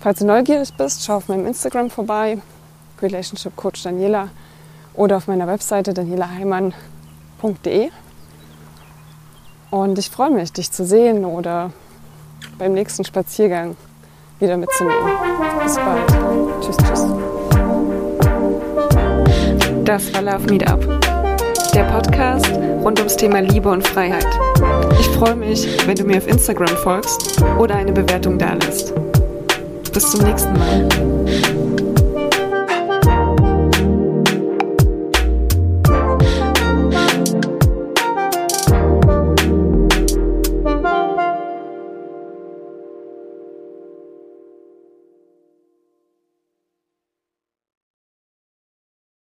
Falls 0.00 0.20
du 0.20 0.26
neugierig 0.26 0.72
bist, 0.76 1.04
schau 1.04 1.16
auf 1.16 1.28
meinem 1.28 1.46
Instagram 1.46 1.90
vorbei, 1.90 2.38
Relationship 3.02 3.56
Coach 3.56 3.82
Daniela, 3.82 4.28
oder 4.94 5.16
auf 5.16 5.26
meiner 5.26 5.46
Webseite 5.46 5.94
danielaheimann.de. 7.42 7.90
Und 9.70 9.98
ich 9.98 10.10
freue 10.10 10.30
mich, 10.30 10.52
dich 10.52 10.70
zu 10.70 10.84
sehen 10.84 11.24
oder 11.24 11.72
beim 12.58 12.72
nächsten 12.72 13.04
Spaziergang 13.04 13.76
wieder 14.40 14.56
mitzunehmen. 14.56 15.12
Bis 15.62 15.76
bald. 15.76 16.08
Tschüss, 16.60 16.76
tschüss. 16.76 17.06
Das 19.84 20.14
war 20.14 20.22
Love 20.22 20.50
Meetup, 20.50 20.80
der 21.74 21.84
Podcast 21.84 22.50
rund 22.82 22.98
ums 22.98 23.16
Thema 23.16 23.40
Liebe 23.40 23.70
und 23.70 23.86
Freiheit. 23.86 24.26
Ich 25.00 25.08
freue 25.08 25.34
mich, 25.34 25.66
wenn 25.86 25.96
du 25.96 26.04
mir 26.04 26.18
auf 26.18 26.26
Instagram 26.26 26.76
folgst 26.78 27.42
oder 27.58 27.76
eine 27.76 27.92
Bewertung 27.92 28.38
dalässt. 28.38 28.94
Bis 29.92 30.10
zum 30.10 30.24
nächsten 30.24 30.52
Mal. 30.52 30.88